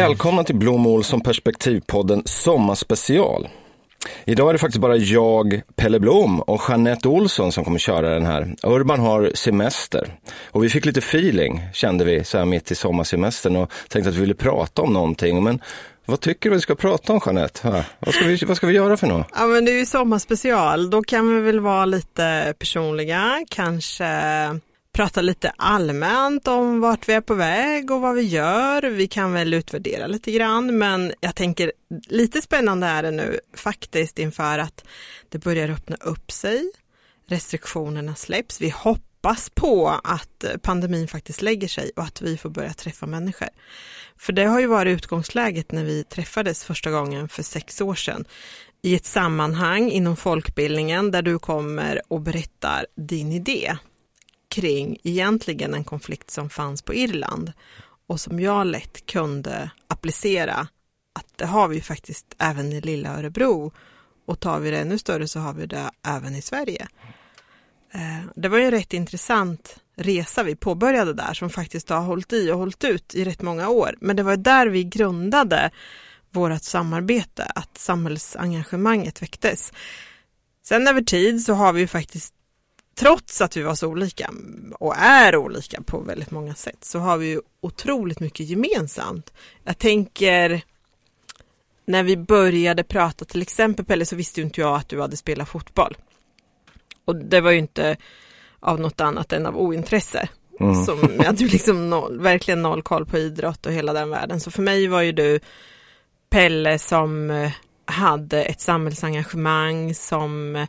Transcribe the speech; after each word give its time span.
Välkomna 0.00 0.44
till 0.44 0.56
Blom 0.56 1.02
som 1.02 1.20
Perspektivpodden 1.20 2.22
Sommarspecial. 2.24 3.48
Idag 4.24 4.48
är 4.48 4.52
det 4.52 4.58
faktiskt 4.58 4.80
bara 4.80 4.96
jag, 4.96 5.62
Pelle 5.76 6.00
Blom 6.00 6.40
och 6.40 6.62
Jeanette 6.68 7.08
Olsson 7.08 7.52
som 7.52 7.64
kommer 7.64 7.78
köra 7.78 8.14
den 8.14 8.26
här. 8.26 8.54
Urban 8.62 9.00
har 9.00 9.30
semester 9.34 10.14
och 10.44 10.64
vi 10.64 10.68
fick 10.68 10.84
lite 10.84 10.98
feeling 10.98 11.62
kände 11.72 12.04
vi 12.04 12.24
så 12.24 12.38
här 12.38 12.44
mitt 12.44 12.70
i 12.70 12.74
sommarsemestern 12.74 13.56
och 13.56 13.72
tänkte 13.88 14.10
att 14.10 14.16
vi 14.16 14.20
ville 14.20 14.34
prata 14.34 14.82
om 14.82 14.92
någonting. 14.92 15.44
Men 15.44 15.60
vad 16.06 16.20
tycker 16.20 16.50
du 16.50 16.56
vi 16.56 16.62
ska 16.62 16.74
prata 16.74 17.12
om 17.12 17.20
Jeanette? 17.26 17.84
Vad 17.98 18.14
ska, 18.14 18.24
vi, 18.24 18.36
vad 18.46 18.56
ska 18.56 18.66
vi 18.66 18.74
göra 18.74 18.96
för 18.96 19.06
något? 19.06 19.26
Ja 19.34 19.46
men 19.46 19.64
det 19.64 19.72
är 19.72 19.78
ju 19.78 19.86
sommarspecial, 19.86 20.90
då 20.90 21.02
kan 21.02 21.34
vi 21.34 21.40
väl 21.40 21.60
vara 21.60 21.84
lite 21.84 22.54
personliga, 22.58 23.44
kanske 23.48 24.04
prata 24.92 25.22
lite 25.22 25.52
allmänt 25.56 26.48
om 26.48 26.80
vart 26.80 27.08
vi 27.08 27.12
är 27.12 27.20
på 27.20 27.34
väg 27.34 27.90
och 27.90 28.00
vad 28.00 28.14
vi 28.14 28.22
gör. 28.22 28.82
Vi 28.82 29.06
kan 29.06 29.32
väl 29.32 29.54
utvärdera 29.54 30.06
lite 30.06 30.32
grann, 30.32 30.78
men 30.78 31.12
jag 31.20 31.34
tänker 31.34 31.72
lite 32.08 32.42
spännande 32.42 32.86
är 32.86 33.02
det 33.02 33.10
nu 33.10 33.40
faktiskt 33.54 34.18
inför 34.18 34.58
att 34.58 34.84
det 35.28 35.38
börjar 35.38 35.68
öppna 35.68 35.96
upp 36.00 36.30
sig. 36.30 36.70
Restriktionerna 37.28 38.14
släpps. 38.14 38.60
Vi 38.60 38.70
hoppas 38.70 39.50
på 39.50 40.00
att 40.04 40.44
pandemin 40.62 41.08
faktiskt 41.08 41.42
lägger 41.42 41.68
sig 41.68 41.90
och 41.96 42.02
att 42.02 42.22
vi 42.22 42.36
får 42.36 42.50
börja 42.50 42.72
träffa 42.72 43.06
människor. 43.06 43.48
För 44.18 44.32
det 44.32 44.44
har 44.44 44.60
ju 44.60 44.66
varit 44.66 44.96
utgångsläget 44.96 45.72
när 45.72 45.84
vi 45.84 46.04
träffades 46.04 46.64
första 46.64 46.90
gången 46.90 47.28
för 47.28 47.42
sex 47.42 47.80
år 47.80 47.94
sedan 47.94 48.24
i 48.82 48.94
ett 48.94 49.06
sammanhang 49.06 49.90
inom 49.90 50.16
folkbildningen 50.16 51.10
där 51.10 51.22
du 51.22 51.38
kommer 51.38 52.02
och 52.08 52.20
berättar 52.20 52.86
din 52.96 53.32
idé 53.32 53.76
kring 54.50 54.98
egentligen 55.02 55.74
en 55.74 55.84
konflikt 55.84 56.30
som 56.30 56.50
fanns 56.50 56.82
på 56.82 56.94
Irland 56.94 57.52
och 58.06 58.20
som 58.20 58.40
jag 58.40 58.66
lätt 58.66 59.06
kunde 59.06 59.70
applicera 59.86 60.68
att 61.14 61.26
det 61.36 61.46
har 61.46 61.68
vi 61.68 61.80
faktiskt 61.80 62.26
även 62.38 62.72
i 62.72 62.80
lilla 62.80 63.18
Örebro 63.18 63.72
och 64.26 64.40
tar 64.40 64.60
vi 64.60 64.70
det 64.70 64.78
ännu 64.78 64.98
större 64.98 65.28
så 65.28 65.40
har 65.40 65.52
vi 65.52 65.66
det 65.66 65.90
även 66.06 66.36
i 66.36 66.42
Sverige. 66.42 66.88
Eh, 67.92 68.30
det 68.36 68.48
var 68.48 68.58
ju 68.58 68.64
en 68.64 68.70
rätt 68.70 68.92
intressant 68.92 69.76
resa 69.96 70.42
vi 70.42 70.56
påbörjade 70.56 71.12
där 71.14 71.34
som 71.34 71.50
faktiskt 71.50 71.88
har 71.88 72.00
hållit 72.00 72.32
i 72.32 72.50
och 72.50 72.58
hållit 72.58 72.84
ut 72.84 73.14
i 73.14 73.24
rätt 73.24 73.42
många 73.42 73.68
år. 73.68 73.96
Men 74.00 74.16
det 74.16 74.22
var 74.22 74.36
där 74.36 74.66
vi 74.66 74.84
grundade 74.84 75.70
vårt 76.30 76.62
samarbete, 76.62 77.44
att 77.44 77.78
samhällsengagemanget 77.78 79.22
väcktes. 79.22 79.72
Sen 80.66 80.88
över 80.88 81.02
tid 81.02 81.44
så 81.44 81.54
har 81.54 81.72
vi 81.72 81.80
ju 81.80 81.86
faktiskt 81.86 82.34
trots 82.94 83.40
att 83.40 83.56
vi 83.56 83.62
var 83.62 83.74
så 83.74 83.88
olika 83.88 84.30
och 84.78 84.96
är 84.96 85.36
olika 85.36 85.82
på 85.82 86.00
väldigt 86.00 86.30
många 86.30 86.54
sätt 86.54 86.84
så 86.84 86.98
har 86.98 87.16
vi 87.16 87.26
ju 87.26 87.40
otroligt 87.60 88.20
mycket 88.20 88.46
gemensamt. 88.46 89.32
Jag 89.64 89.78
tänker 89.78 90.62
när 91.86 92.02
vi 92.02 92.16
började 92.16 92.84
prata 92.84 93.24
till 93.24 93.42
exempel 93.42 93.84
Pelle 93.84 94.06
så 94.06 94.16
visste 94.16 94.40
ju 94.40 94.44
inte 94.44 94.60
jag 94.60 94.76
att 94.76 94.88
du 94.88 95.00
hade 95.00 95.16
spelat 95.16 95.48
fotboll. 95.48 95.96
Och 97.04 97.16
det 97.16 97.40
var 97.40 97.50
ju 97.50 97.58
inte 97.58 97.96
av 98.60 98.80
något 98.80 99.00
annat 99.00 99.32
än 99.32 99.46
av 99.46 99.56
ointresse. 99.56 100.28
Mm. 100.60 100.84
Som 100.84 100.98
jag 101.16 101.24
hade 101.24 101.44
liksom 101.44 101.90
noll, 101.90 102.20
verkligen 102.20 102.62
noll 102.62 102.82
koll 102.82 103.06
på 103.06 103.18
idrott 103.18 103.66
och 103.66 103.72
hela 103.72 103.92
den 103.92 104.10
världen. 104.10 104.40
Så 104.40 104.50
för 104.50 104.62
mig 104.62 104.86
var 104.86 105.02
ju 105.02 105.12
du 105.12 105.40
Pelle 106.30 106.78
som 106.78 107.30
eh, 107.30 107.52
hade 107.84 108.44
ett 108.44 108.60
samhällsengagemang 108.60 109.94
som 109.94 110.66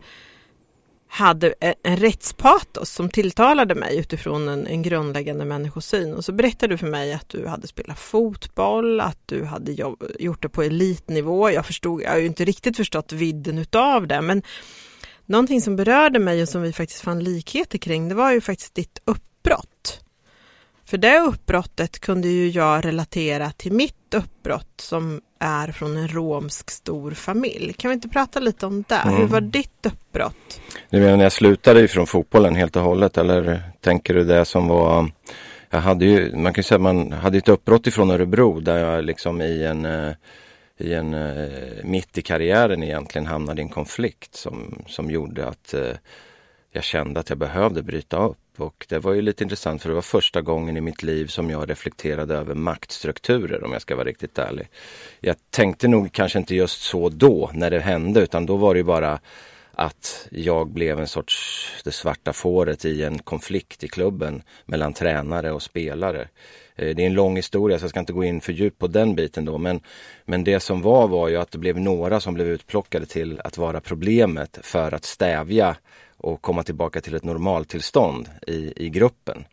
hade 1.13 1.53
en 1.83 1.97
rättspatos 1.97 2.89
som 2.89 3.09
tilltalade 3.09 3.75
mig 3.75 3.97
utifrån 3.97 4.47
en, 4.47 4.67
en, 4.67 4.81
grundläggande 4.81 5.45
människosyn. 5.45 6.13
Och 6.13 6.25
så 6.25 6.31
berättade 6.31 6.73
du 6.73 6.77
för 6.77 6.87
mig 6.87 7.13
att 7.13 7.29
du 7.29 7.47
hade 7.47 7.67
spelat 7.67 7.99
fotboll, 7.99 8.99
att 8.99 9.17
du 9.25 9.45
hade 9.45 9.71
jobb, 9.71 10.03
gjort 10.19 10.41
det 10.41 10.49
på 10.49 10.63
elitnivå. 10.63 11.51
Jag 11.51 11.65
förstod, 11.65 12.01
jag 12.01 12.11
har 12.11 12.17
ju 12.17 12.25
inte 12.25 12.45
riktigt 12.45 12.77
förstått 12.77 13.11
vidden 13.11 13.57
utav 13.57 14.07
det, 14.07 14.21
men 14.21 14.41
någonting 15.25 15.61
som 15.61 15.75
berörde 15.75 16.19
mig 16.19 16.41
och 16.41 16.49
som 16.49 16.61
vi 16.61 16.73
faktiskt 16.73 17.01
fann 17.01 17.23
likheter 17.23 17.77
kring, 17.77 18.09
det 18.09 18.15
var 18.15 18.31
ju 18.31 18.41
faktiskt 18.41 18.75
ditt 18.75 18.99
uppbrott. 19.05 19.70
För 20.91 20.97
det 20.97 21.19
uppbrottet 21.19 21.99
kunde 21.99 22.27
ju 22.27 22.49
jag 22.49 22.85
relatera 22.85 23.51
till 23.51 23.71
mitt 23.71 24.13
uppbrott 24.15 24.73
som 24.81 25.21
är 25.39 25.71
från 25.71 25.97
en 25.97 26.07
romsk 26.07 26.69
stor 26.69 27.11
familj. 27.11 27.73
Kan 27.73 27.89
vi 27.89 27.93
inte 27.93 28.09
prata 28.09 28.39
lite 28.39 28.65
om 28.65 28.83
det? 28.87 28.95
Mm. 28.95 29.15
Hur 29.15 29.27
var 29.27 29.41
ditt 29.41 29.85
uppbrott? 29.85 30.61
Du 30.89 30.99
menar 30.99 31.17
när 31.17 31.23
jag 31.23 31.31
slutade 31.31 31.81
ifrån 31.81 32.07
fotbollen 32.07 32.55
helt 32.55 32.75
och 32.75 32.81
hållet 32.81 33.17
eller 33.17 33.63
tänker 33.81 34.13
du 34.13 34.23
det 34.23 34.45
som 34.45 34.67
var 34.67 35.11
jag 35.69 35.79
hade 35.79 36.05
ju, 36.05 36.35
man 36.35 36.53
kan 36.53 36.63
säga 36.63 36.75
att 36.75 36.81
man 36.81 37.11
hade 37.11 37.37
ett 37.37 37.49
uppbrott 37.49 37.87
ifrån 37.87 38.11
Örebro 38.11 38.59
där 38.59 38.77
jag 38.77 39.03
liksom 39.03 39.41
i 39.41 39.63
en, 39.63 39.85
eh, 39.85 40.13
i 40.77 40.93
en 40.93 41.13
eh, 41.13 41.49
mitt 41.83 42.17
i 42.17 42.21
karriären 42.21 42.83
egentligen 42.83 43.25
hamnade 43.25 43.61
i 43.61 43.63
en 43.63 43.69
konflikt 43.69 44.35
som, 44.35 44.83
som 44.87 45.11
gjorde 45.11 45.47
att 45.47 45.73
eh, 45.73 45.95
jag 46.71 46.83
kände 46.83 47.19
att 47.19 47.29
jag 47.29 47.37
behövde 47.37 47.83
bryta 47.83 48.17
upp. 48.17 48.37
Och 48.57 48.85
det 48.89 48.99
var 48.99 49.13
ju 49.13 49.21
lite 49.21 49.43
intressant 49.43 49.81
för 49.81 49.89
det 49.89 49.95
var 49.95 50.01
första 50.01 50.41
gången 50.41 50.77
i 50.77 50.81
mitt 50.81 51.03
liv 51.03 51.27
som 51.27 51.49
jag 51.49 51.69
reflekterade 51.69 52.35
över 52.35 52.55
maktstrukturer 52.55 53.63
om 53.63 53.71
jag 53.71 53.81
ska 53.81 53.95
vara 53.95 54.07
riktigt 54.07 54.37
ärlig. 54.37 54.69
Jag 55.19 55.35
tänkte 55.49 55.87
nog 55.87 56.11
kanske 56.11 56.39
inte 56.39 56.55
just 56.55 56.81
så 56.81 57.09
då 57.09 57.49
när 57.53 57.69
det 57.69 57.79
hände 57.79 58.19
utan 58.19 58.45
då 58.45 58.55
var 58.55 58.73
det 58.73 58.77
ju 58.77 58.83
bara 58.83 59.19
att 59.71 60.27
jag 60.31 60.67
blev 60.67 60.99
en 60.99 61.07
sorts 61.07 61.67
det 61.83 61.91
svarta 61.91 62.33
fåret 62.33 62.85
i 62.85 63.03
en 63.03 63.19
konflikt 63.19 63.83
i 63.83 63.87
klubben 63.87 64.43
mellan 64.65 64.93
tränare 64.93 65.51
och 65.51 65.61
spelare. 65.61 66.27
Eh, 66.75 66.95
det 66.95 67.03
är 67.03 67.07
en 67.07 67.13
lång 67.13 67.35
historia 67.35 67.79
så 67.79 67.83
jag 67.83 67.89
ska 67.89 67.99
inte 67.99 68.13
gå 68.13 68.23
in 68.23 68.41
för 68.41 68.53
djupt 68.53 68.79
på 68.79 68.87
den 68.87 69.15
biten 69.15 69.45
då 69.45 69.57
men, 69.57 69.81
men 70.25 70.43
det 70.43 70.59
som 70.59 70.81
var 70.81 71.07
var 71.07 71.29
ju 71.29 71.37
att 71.37 71.51
det 71.51 71.57
blev 71.57 71.79
några 71.79 72.19
som 72.19 72.33
blev 72.33 72.47
utplockade 72.47 73.05
till 73.05 73.41
att 73.43 73.57
vara 73.57 73.81
problemet 73.81 74.59
för 74.61 74.93
att 74.93 75.05
stävja 75.05 75.75
och 76.23 76.41
komma 76.41 76.63
tillbaka 76.63 77.01
till 77.01 77.15
ett 77.15 77.23
normaltillstånd 77.23 78.29
i, 78.47 78.85
i 78.85 78.89
gruppen. 78.89 79.43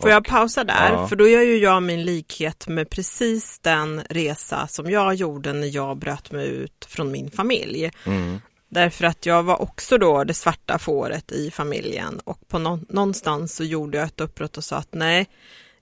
Får 0.00 0.10
jag 0.10 0.24
pausa 0.24 0.64
där? 0.64 0.92
Ja. 0.92 1.08
För 1.08 1.16
då 1.16 1.28
gör 1.28 1.42
ju 1.42 1.56
jag 1.56 1.82
min 1.82 2.04
likhet 2.04 2.68
med 2.68 2.90
precis 2.90 3.58
den 3.58 4.02
resa 4.10 4.66
som 4.66 4.90
jag 4.90 5.14
gjorde 5.14 5.52
när 5.52 5.76
jag 5.76 5.98
bröt 5.98 6.32
mig 6.32 6.48
ut 6.48 6.84
från 6.88 7.12
min 7.12 7.30
familj. 7.30 7.90
Mm. 8.06 8.40
Därför 8.68 9.04
att 9.04 9.26
jag 9.26 9.42
var 9.42 9.62
också 9.62 9.98
då 9.98 10.24
det 10.24 10.34
svarta 10.34 10.78
fåret 10.78 11.32
i 11.32 11.50
familjen 11.50 12.18
och 12.24 12.48
på 12.48 12.58
nå 12.58 12.78
någonstans 12.88 13.54
så 13.54 13.64
gjorde 13.64 13.98
jag 13.98 14.06
ett 14.06 14.20
uppbrott 14.20 14.56
och 14.56 14.64
sa 14.64 14.76
att 14.76 14.94
nej, 14.94 15.26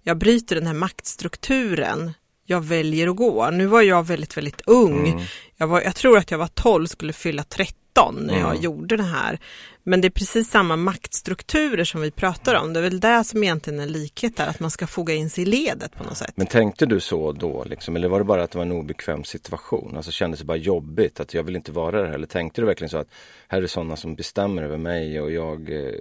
jag 0.02 0.18
bryter 0.18 0.54
den 0.54 0.66
här 0.66 0.74
maktstrukturen. 0.74 2.12
Jag 2.46 2.60
väljer 2.60 3.08
att 3.08 3.16
gå. 3.16 3.50
Nu 3.50 3.66
var 3.66 3.82
jag 3.82 4.06
väldigt, 4.06 4.36
väldigt 4.36 4.60
ung. 4.66 5.08
Mm. 5.08 5.24
Jag, 5.56 5.66
var, 5.66 5.80
jag 5.80 5.96
tror 5.96 6.18
att 6.18 6.30
jag 6.30 6.38
var 6.38 6.46
12, 6.46 6.86
skulle 6.86 7.12
fylla 7.12 7.42
13 7.42 8.14
när 8.14 8.38
jag 8.38 8.50
mm. 8.50 8.62
gjorde 8.62 8.96
det 8.96 9.02
här. 9.02 9.38
Men 9.84 10.00
det 10.00 10.08
är 10.08 10.10
precis 10.10 10.50
samma 10.50 10.76
maktstrukturer 10.76 11.84
som 11.84 12.00
vi 12.00 12.10
pratar 12.10 12.54
om. 12.54 12.72
Det 12.72 12.80
är 12.80 12.82
väl 12.82 13.00
det 13.00 13.24
som 13.24 13.42
egentligen 13.42 13.80
är 13.80 13.86
likhet 13.86 14.36
där, 14.36 14.46
att 14.46 14.60
man 14.60 14.70
ska 14.70 14.86
foga 14.86 15.14
in 15.14 15.30
sig 15.30 15.42
i 15.42 15.46
ledet 15.46 15.92
på 15.96 16.04
något 16.04 16.16
sätt. 16.16 16.32
Men 16.34 16.46
tänkte 16.46 16.86
du 16.86 17.00
så 17.00 17.32
då, 17.32 17.64
liksom, 17.64 17.96
eller 17.96 18.08
var 18.08 18.18
det 18.18 18.24
bara 18.24 18.42
att 18.42 18.50
det 18.50 18.58
var 18.58 18.64
en 18.64 18.72
obekväm 18.72 19.24
situation? 19.24 19.96
Alltså 19.96 20.10
kändes 20.10 20.40
det 20.40 20.46
bara 20.46 20.56
jobbigt 20.56 21.20
att 21.20 21.34
jag 21.34 21.42
vill 21.42 21.56
inte 21.56 21.72
vara 21.72 22.02
där? 22.02 22.12
Eller 22.12 22.26
tänkte 22.26 22.60
du 22.60 22.66
verkligen 22.66 22.90
så 22.90 22.98
att 22.98 23.08
här 23.48 23.62
är 23.62 23.66
sådana 23.66 23.96
som 23.96 24.14
bestämmer 24.14 24.62
över 24.62 24.76
mig 24.76 25.20
och 25.20 25.30
jag, 25.30 25.70
eh, 25.70 25.94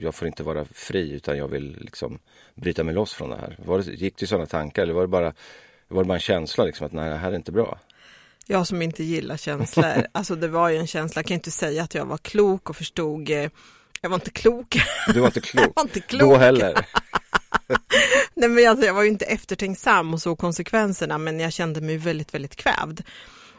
jag 0.00 0.14
får 0.14 0.28
inte 0.28 0.42
vara 0.42 0.64
fri 0.64 1.12
utan 1.12 1.38
jag 1.38 1.48
vill 1.48 1.76
liksom 1.80 2.18
bryta 2.54 2.84
mig 2.84 2.94
loss 2.94 3.14
från 3.14 3.30
det 3.30 3.36
här? 3.36 3.58
Var 3.64 3.78
det, 3.78 3.92
gick 3.92 4.16
det 4.16 4.24
i 4.24 4.26
sådana 4.26 4.46
tankar 4.46 4.82
eller 4.82 4.94
var 4.94 5.02
det 5.02 5.08
bara, 5.08 5.32
var 5.88 6.02
det 6.02 6.08
bara 6.08 6.14
en 6.14 6.20
känsla 6.20 6.64
liksom 6.64 6.86
att 6.86 6.92
nej, 6.92 7.10
det 7.10 7.16
här 7.16 7.32
är 7.32 7.36
inte 7.36 7.52
bra? 7.52 7.78
Jag 8.46 8.66
som 8.66 8.82
inte 8.82 9.04
gillar 9.04 9.36
känslor, 9.36 10.06
alltså 10.12 10.36
det 10.36 10.48
var 10.48 10.68
ju 10.68 10.76
en 10.76 10.86
känsla, 10.86 11.18
jag 11.18 11.26
kan 11.26 11.34
inte 11.34 11.50
säga 11.50 11.82
att 11.82 11.94
jag 11.94 12.06
var 12.06 12.18
klok 12.18 12.70
och 12.70 12.76
förstod, 12.76 13.30
eh, 13.30 13.50
jag 14.00 14.10
var 14.10 14.14
inte 14.14 14.30
klok. 14.30 14.76
Du 15.14 15.20
var 15.20 15.26
inte 15.26 15.40
klok, 15.50 15.72
var 15.76 15.82
inte 15.82 16.00
klok. 16.00 16.20
då 16.20 16.36
heller. 16.36 16.86
Nej 18.34 18.48
men 18.48 18.68
alltså, 18.68 18.86
jag 18.86 18.94
var 18.94 19.02
ju 19.02 19.08
inte 19.08 19.24
eftertänksam 19.24 20.14
och 20.14 20.22
såg 20.22 20.38
konsekvenserna 20.38 21.18
men 21.18 21.40
jag 21.40 21.52
kände 21.52 21.80
mig 21.80 21.96
väldigt, 21.96 22.34
väldigt 22.34 22.56
kvävd. 22.56 23.00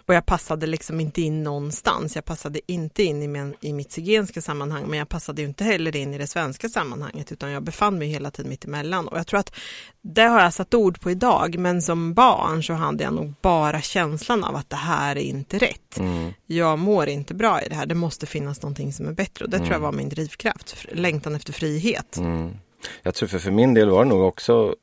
Och 0.08 0.14
jag 0.14 0.26
passade 0.26 0.68
liksom 0.68 1.00
inte 1.00 1.22
in 1.22 1.44
någonstans. 1.44 2.16
Jag 2.16 2.26
passade 2.26 2.60
inte 2.68 3.04
in 3.04 3.24
i, 3.24 3.28
min, 3.28 3.56
i 3.62 3.74
mitt 3.74 3.92
zigenska 3.92 4.42
sammanhang, 4.42 4.86
men 4.88 5.00
jag 5.00 5.10
passade 5.10 5.42
inte 5.42 5.64
heller 5.64 5.96
in 5.96 6.14
i 6.14 6.18
det 6.18 6.28
svenska 6.28 6.70
sammanhanget, 6.70 7.32
utan 7.32 7.52
jag 7.52 7.64
befann 7.64 7.98
mig 7.98 8.08
hela 8.08 8.32
tiden 8.32 8.50
mitt 8.50 8.66
emellan. 8.66 9.08
Och 9.08 9.18
jag 9.18 9.28
tror 9.28 9.40
att 9.40 9.56
det 10.02 10.22
har 10.22 10.42
jag 10.42 10.54
satt 10.54 10.74
ord 10.74 11.02
på 11.02 11.12
idag, 11.12 11.58
men 11.58 11.82
som 11.82 12.14
barn 12.14 12.64
så 12.64 12.74
hade 12.74 13.04
jag 13.04 13.14
nog 13.14 13.34
bara 13.42 13.82
känslan 13.82 14.44
av 14.44 14.56
att 14.56 14.70
det 14.70 14.76
här 14.76 15.16
är 15.16 15.22
inte 15.22 15.58
rätt. 15.58 15.98
Mm. 16.00 16.34
Jag 16.46 16.80
mår 16.80 17.08
inte 17.08 17.34
bra 17.34 17.62
i 17.62 17.70
det 17.70 17.76
här, 17.76 17.86
det 17.86 17.96
måste 17.96 18.26
finnas 18.26 18.62
någonting 18.62 18.94
som 18.94 19.08
är 19.08 19.14
bättre 19.14 19.46
och 19.46 19.52
det 19.52 19.58
mm. 19.58 19.68
tror 19.68 19.74
jag 19.74 19.80
mm. 19.80 19.92
var 19.92 19.98
min 19.98 20.10
drivkraft, 20.10 20.86
längtan 20.92 21.36
efter 21.36 21.54
frihet. 21.54 22.18
Mm. 22.18 22.58
Jag 23.04 23.16
tror 23.16 23.30
för, 23.30 23.40
för 23.40 23.52
min 23.52 23.74
del 23.74 23.90
var 23.90 24.04
det 24.04 24.10
nog 24.10 24.22
också 24.22 24.76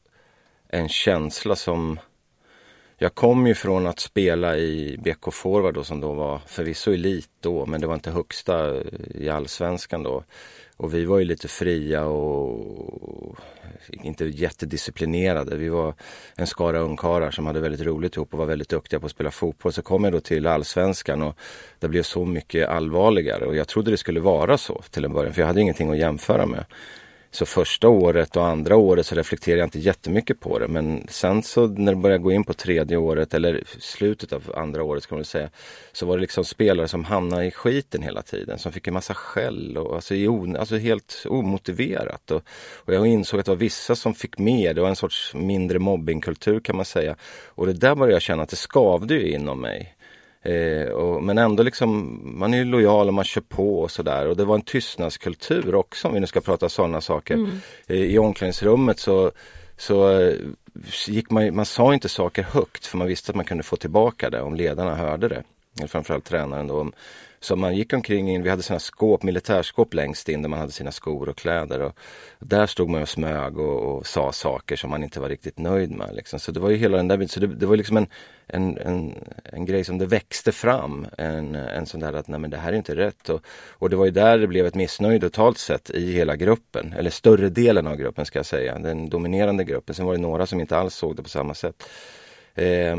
en 0.68 0.88
känsla 0.88 1.56
som 1.56 1.98
jag 3.02 3.14
kom 3.14 3.46
ju 3.46 3.54
från 3.54 3.86
att 3.86 4.00
spela 4.00 4.56
i 4.56 4.98
BK 4.98 5.32
Forward 5.32 5.74
då, 5.74 5.84
som 5.84 6.00
då 6.00 6.12
var 6.12 6.40
förvisso 6.46 6.92
elit 6.92 7.30
då 7.40 7.66
men 7.66 7.80
det 7.80 7.86
var 7.86 7.94
inte 7.94 8.10
högsta 8.10 8.82
i 9.14 9.28
allsvenskan 9.28 10.02
då. 10.02 10.24
och 10.76 10.94
vi 10.94 11.04
var 11.04 11.18
ju 11.18 11.24
lite 11.24 11.48
fria 11.48 12.04
och 12.04 13.36
inte 13.88 14.24
jättedisciplinerade. 14.24 15.56
Vi 15.56 15.68
var 15.68 15.94
en 16.36 16.46
skara 16.46 16.78
ungkarlar 16.78 17.30
som 17.30 17.46
hade 17.46 17.60
väldigt 17.60 17.86
roligt 17.86 18.16
ihop 18.16 18.32
och 18.32 18.38
var 18.38 18.46
väldigt 18.46 18.68
duktiga 18.68 19.00
på 19.00 19.06
att 19.06 19.12
spela 19.12 19.30
fotboll. 19.30 19.72
Så 19.72 19.82
kom 19.82 20.04
jag 20.04 20.12
då 20.12 20.20
till 20.20 20.46
allsvenskan 20.46 21.22
och 21.22 21.36
det 21.78 21.88
blev 21.88 22.02
så 22.02 22.24
mycket 22.24 22.68
allvarligare 22.68 23.44
och 23.44 23.56
jag 23.56 23.68
trodde 23.68 23.90
det 23.90 23.96
skulle 23.96 24.20
vara 24.20 24.58
så 24.58 24.82
till 24.90 25.04
en 25.04 25.12
början 25.12 25.34
för 25.34 25.42
jag 25.42 25.46
hade 25.46 25.60
ingenting 25.60 25.90
att 25.90 25.98
jämföra 25.98 26.46
med. 26.46 26.64
Så 27.34 27.46
första 27.46 27.88
året 27.88 28.36
och 28.36 28.46
andra 28.46 28.76
året 28.76 29.06
så 29.06 29.14
reflekterar 29.14 29.58
jag 29.58 29.66
inte 29.66 29.78
jättemycket 29.78 30.40
på 30.40 30.58
det. 30.58 30.68
Men 30.68 31.06
sen 31.08 31.42
så 31.42 31.66
när 31.66 31.92
det 31.92 32.00
började 32.00 32.22
gå 32.22 32.32
in 32.32 32.44
på 32.44 32.52
tredje 32.52 32.96
året 32.96 33.34
eller 33.34 33.64
slutet 33.78 34.32
av 34.32 34.52
andra 34.56 34.82
året 34.82 35.02
ska 35.02 35.14
man 35.14 35.24
säga. 35.24 35.50
Så 35.92 36.06
var 36.06 36.16
det 36.16 36.20
liksom 36.20 36.44
spelare 36.44 36.88
som 36.88 37.04
hamnade 37.04 37.46
i 37.46 37.50
skiten 37.50 38.02
hela 38.02 38.22
tiden. 38.22 38.58
Som 38.58 38.72
fick 38.72 38.86
en 38.86 38.94
massa 38.94 39.14
skäll 39.14 39.76
och 39.76 39.94
alltså, 39.94 40.14
alltså 40.58 40.76
helt 40.76 41.24
omotiverat. 41.28 42.30
Och, 42.30 42.42
och 42.76 42.94
jag 42.94 43.06
insåg 43.06 43.40
att 43.40 43.46
det 43.46 43.52
var 43.52 43.56
vissa 43.56 43.94
som 43.94 44.14
fick 44.14 44.38
mer. 44.38 44.74
Det 44.74 44.80
var 44.80 44.88
en 44.88 44.96
sorts 44.96 45.34
mindre 45.34 45.78
mobbingkultur 45.78 46.60
kan 46.60 46.76
man 46.76 46.84
säga. 46.84 47.16
Och 47.48 47.66
det 47.66 47.72
där 47.72 47.94
började 47.94 48.12
jag 48.12 48.22
känna 48.22 48.42
att 48.42 48.48
det 48.48 48.56
skavde 48.56 49.14
ju 49.14 49.32
inom 49.32 49.60
mig. 49.60 49.96
Eh, 50.42 50.88
och, 50.88 51.22
men 51.22 51.38
ändå 51.38 51.62
liksom, 51.62 52.20
man 52.38 52.54
är 52.54 52.58
ju 52.58 52.64
lojal 52.64 53.08
och 53.08 53.14
man 53.14 53.24
kör 53.24 53.40
på 53.40 53.80
och 53.80 53.90
sådär. 53.90 54.26
Och 54.28 54.36
det 54.36 54.44
var 54.44 54.54
en 54.54 54.62
tystnadskultur 54.62 55.74
också 55.74 56.08
om 56.08 56.14
vi 56.14 56.20
nu 56.20 56.26
ska 56.26 56.40
prata 56.40 56.68
sådana 56.68 57.00
saker. 57.00 57.34
Mm. 57.34 57.50
Eh, 57.86 57.96
I 57.96 58.18
omklädningsrummet 58.18 58.98
så, 58.98 59.32
så 59.76 60.20
eh, 60.20 60.34
gick 61.06 61.30
man, 61.30 61.54
man 61.54 61.66
sa 61.66 61.94
inte 61.94 62.08
saker 62.08 62.42
högt 62.42 62.86
för 62.86 62.98
man 62.98 63.06
visste 63.06 63.32
att 63.32 63.36
man 63.36 63.44
kunde 63.44 63.62
få 63.62 63.76
tillbaka 63.76 64.30
det 64.30 64.42
om 64.42 64.54
ledarna 64.54 64.94
hörde 64.94 65.28
det. 65.28 65.42
Eller 65.78 65.88
framförallt 65.88 66.24
tränaren 66.24 66.66
då. 66.66 66.92
Så 67.42 67.56
man 67.56 67.76
gick 67.76 67.92
omkring 67.92 68.30
in, 68.30 68.42
vi 68.42 68.50
hade 68.50 68.62
sådana 68.62 68.80
skåp, 68.80 69.22
militärskåp 69.22 69.94
längst 69.94 70.28
in 70.28 70.42
där 70.42 70.48
man 70.48 70.58
hade 70.58 70.72
sina 70.72 70.92
skor 70.92 71.28
och 71.28 71.36
kläder. 71.36 71.80
Och 71.80 71.96
där 72.38 72.66
stod 72.66 72.90
man 72.90 73.02
och 73.02 73.08
smög 73.08 73.58
och, 73.58 73.96
och 73.96 74.06
sa 74.06 74.32
saker 74.32 74.76
som 74.76 74.90
man 74.90 75.02
inte 75.02 75.20
var 75.20 75.28
riktigt 75.28 75.58
nöjd 75.58 75.90
med. 75.90 76.14
Liksom. 76.14 76.38
Så 76.38 76.52
det 76.52 76.60
var 76.60 76.70
ju 76.70 76.76
hela 76.76 76.96
den 76.96 77.08
där 77.08 77.16
biten. 77.16 77.28
Så 77.28 77.40
det, 77.40 77.46
det, 77.46 77.66
var 77.66 77.76
liksom 77.76 77.96
en, 77.96 78.06
en, 78.46 78.78
en, 78.78 79.14
en 79.44 79.64
grej 79.64 79.84
som 79.84 79.98
det 79.98 80.06
växte 80.06 80.52
fram. 80.52 81.06
En, 81.18 81.54
en 81.54 81.86
sån 81.86 82.00
där 82.00 82.12
att 82.12 82.28
nej 82.28 82.40
men 82.40 82.50
det 82.50 82.56
här 82.56 82.72
är 82.72 82.76
inte 82.76 82.96
rätt. 82.96 83.28
Och, 83.28 83.40
och 83.70 83.90
det 83.90 83.96
var 83.96 84.04
ju 84.04 84.10
där 84.10 84.38
det 84.38 84.46
blev 84.46 84.66
ett 84.66 84.74
missnöje 84.74 85.20
totalt 85.20 85.58
sett 85.58 85.90
i 85.90 86.12
hela 86.12 86.36
gruppen. 86.36 86.92
Eller 86.92 87.10
större 87.10 87.48
delen 87.48 87.86
av 87.86 87.96
gruppen 87.96 88.24
ska 88.24 88.38
jag 88.38 88.46
säga. 88.46 88.78
Den 88.78 89.08
dominerande 89.08 89.64
gruppen. 89.64 89.94
Sen 89.94 90.06
var 90.06 90.14
det 90.14 90.20
några 90.20 90.46
som 90.46 90.60
inte 90.60 90.76
alls 90.76 90.94
såg 90.94 91.16
det 91.16 91.22
på 91.22 91.28
samma 91.28 91.54
sätt. 91.54 91.82
Eh, 92.54 92.96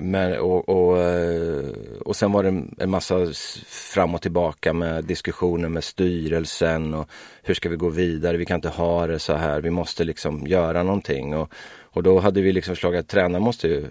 men, 0.00 0.38
och, 0.38 0.68
och, 0.68 0.98
eh, 0.98 1.70
och 2.00 2.16
sen 2.16 2.32
var 2.32 2.42
det 2.42 2.62
en 2.78 2.90
massa 2.90 3.32
fram 3.66 4.14
och 4.14 4.22
tillbaka 4.22 4.72
med 4.72 5.04
diskussioner 5.04 5.68
med 5.68 5.84
styrelsen 5.84 6.94
och 6.94 7.10
hur 7.42 7.54
ska 7.54 7.68
vi 7.68 7.76
gå 7.76 7.88
vidare? 7.88 8.36
Vi 8.36 8.46
kan 8.46 8.54
inte 8.54 8.68
ha 8.68 9.06
det 9.06 9.18
så 9.18 9.32
här. 9.32 9.60
Vi 9.60 9.70
måste 9.70 10.04
liksom 10.04 10.46
göra 10.46 10.82
någonting. 10.82 11.36
Och, 11.36 11.52
och 11.80 12.02
då 12.02 12.18
hade 12.18 12.40
vi 12.40 12.52
liksom 12.52 12.74
förslag 12.74 12.96
att 12.96 13.08
tränaren 13.08 13.42
måste 13.42 13.68
ju 13.68 13.86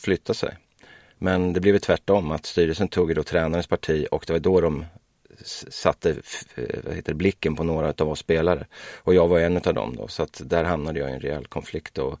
flytta 0.00 0.34
sig. 0.34 0.56
Men 1.18 1.52
det 1.52 1.60
blev 1.60 1.78
tvärtom 1.78 2.32
att 2.32 2.46
styrelsen 2.46 2.88
tog 2.88 3.14
då 3.14 3.22
tränarens 3.22 3.66
parti 3.66 4.06
och 4.10 4.24
det 4.26 4.32
var 4.32 4.40
då 4.40 4.60
de 4.60 4.84
satte 5.70 6.10
eh, 6.54 6.64
vad 6.84 6.94
heter 6.94 7.12
det, 7.12 7.16
blicken 7.16 7.56
på 7.56 7.64
några 7.64 7.94
av 7.98 8.08
oss 8.08 8.18
spelare. 8.18 8.66
Och 8.96 9.14
jag 9.14 9.28
var 9.28 9.40
en 9.40 9.56
av 9.56 9.74
dem 9.74 9.96
då 9.96 10.08
så 10.08 10.22
att 10.22 10.40
där 10.44 10.64
hamnade 10.64 11.00
jag 11.00 11.10
i 11.10 11.12
en 11.12 11.20
rejäl 11.20 11.46
konflikt. 11.46 11.98
Och, 11.98 12.20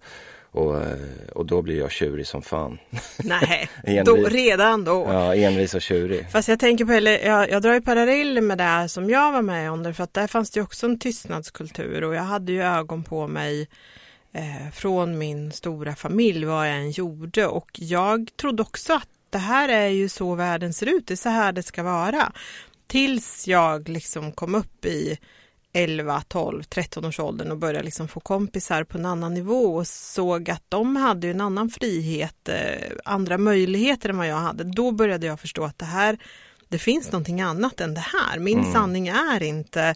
och, 0.50 0.82
eh, 0.82 1.28
och 1.34 1.46
då 1.46 1.62
blir 1.62 1.78
jag 1.78 1.90
tjurig 1.90 2.26
som 2.26 2.42
fan. 2.42 2.78
Nej, 3.18 3.68
då, 4.04 4.16
redan 4.16 4.84
då. 4.84 5.06
Ja, 5.08 5.34
envis 5.34 5.74
och 5.74 5.82
tjurig. 5.82 6.30
Fast 6.30 6.48
jag 6.48 6.60
tänker 6.60 6.84
på, 6.84 6.92
eller, 6.92 7.26
jag, 7.26 7.50
jag 7.50 7.62
drar 7.62 7.74
ju 7.74 7.80
paralleller 7.80 8.40
med 8.40 8.58
det 8.58 8.88
som 8.88 9.10
jag 9.10 9.32
var 9.32 9.42
med 9.42 9.70
om, 9.70 9.94
för 9.94 10.04
att 10.04 10.14
där 10.14 10.26
fanns 10.26 10.50
det 10.50 10.60
också 10.60 10.86
en 10.86 10.98
tystnadskultur 10.98 12.04
och 12.04 12.14
jag 12.14 12.22
hade 12.22 12.52
ju 12.52 12.62
ögon 12.62 13.04
på 13.04 13.28
mig 13.28 13.68
eh, 14.32 14.70
från 14.72 15.18
min 15.18 15.52
stora 15.52 15.94
familj 15.94 16.44
vad 16.44 16.68
jag 16.68 16.76
än 16.76 16.90
gjorde 16.90 17.46
och 17.46 17.70
jag 17.72 18.30
trodde 18.36 18.62
också 18.62 18.92
att 18.92 19.08
det 19.30 19.38
här 19.38 19.68
är 19.68 19.88
ju 19.88 20.08
så 20.08 20.34
världen 20.34 20.72
ser 20.72 20.86
ut, 20.86 21.06
det 21.06 21.14
är 21.14 21.16
så 21.16 21.28
här 21.28 21.52
det 21.52 21.62
ska 21.62 21.82
vara. 21.82 22.32
Tills 22.86 23.48
jag 23.48 23.88
liksom 23.88 24.32
kom 24.32 24.54
upp 24.54 24.84
i 24.84 25.18
11, 25.78 26.22
12, 26.28 26.62
13 26.62 27.04
års 27.04 27.20
åldern 27.20 27.50
och 27.50 27.58
började 27.58 27.84
liksom 27.84 28.08
få 28.08 28.20
kompisar 28.20 28.84
på 28.84 28.98
en 28.98 29.06
annan 29.06 29.34
nivå 29.34 29.76
och 29.76 29.86
såg 29.86 30.50
att 30.50 30.62
de 30.68 30.96
hade 30.96 31.28
en 31.28 31.40
annan 31.40 31.70
frihet, 31.70 32.48
eh, 32.48 32.90
andra 33.04 33.38
möjligheter 33.38 34.08
än 34.08 34.18
vad 34.18 34.26
jag 34.26 34.36
hade. 34.36 34.64
Då 34.64 34.92
började 34.92 35.26
jag 35.26 35.40
förstå 35.40 35.64
att 35.64 35.78
det 35.78 35.84
här, 35.84 36.18
det 36.68 36.78
finns 36.78 37.12
någonting 37.12 37.40
annat 37.40 37.80
än 37.80 37.94
det 37.94 38.04
här. 38.12 38.38
Min 38.38 38.58
mm. 38.58 38.72
sanning 38.72 39.08
är 39.08 39.42
inte 39.42 39.94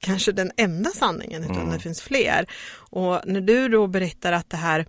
kanske 0.00 0.32
den 0.32 0.52
enda 0.56 0.90
sanningen 0.90 1.44
utan 1.44 1.56
mm. 1.56 1.72
det 1.72 1.78
finns 1.78 2.00
fler. 2.00 2.46
Och 2.74 3.20
när 3.24 3.40
du 3.40 3.68
då 3.68 3.86
berättar 3.86 4.32
att 4.32 4.50
det 4.50 4.56
här 4.56 4.86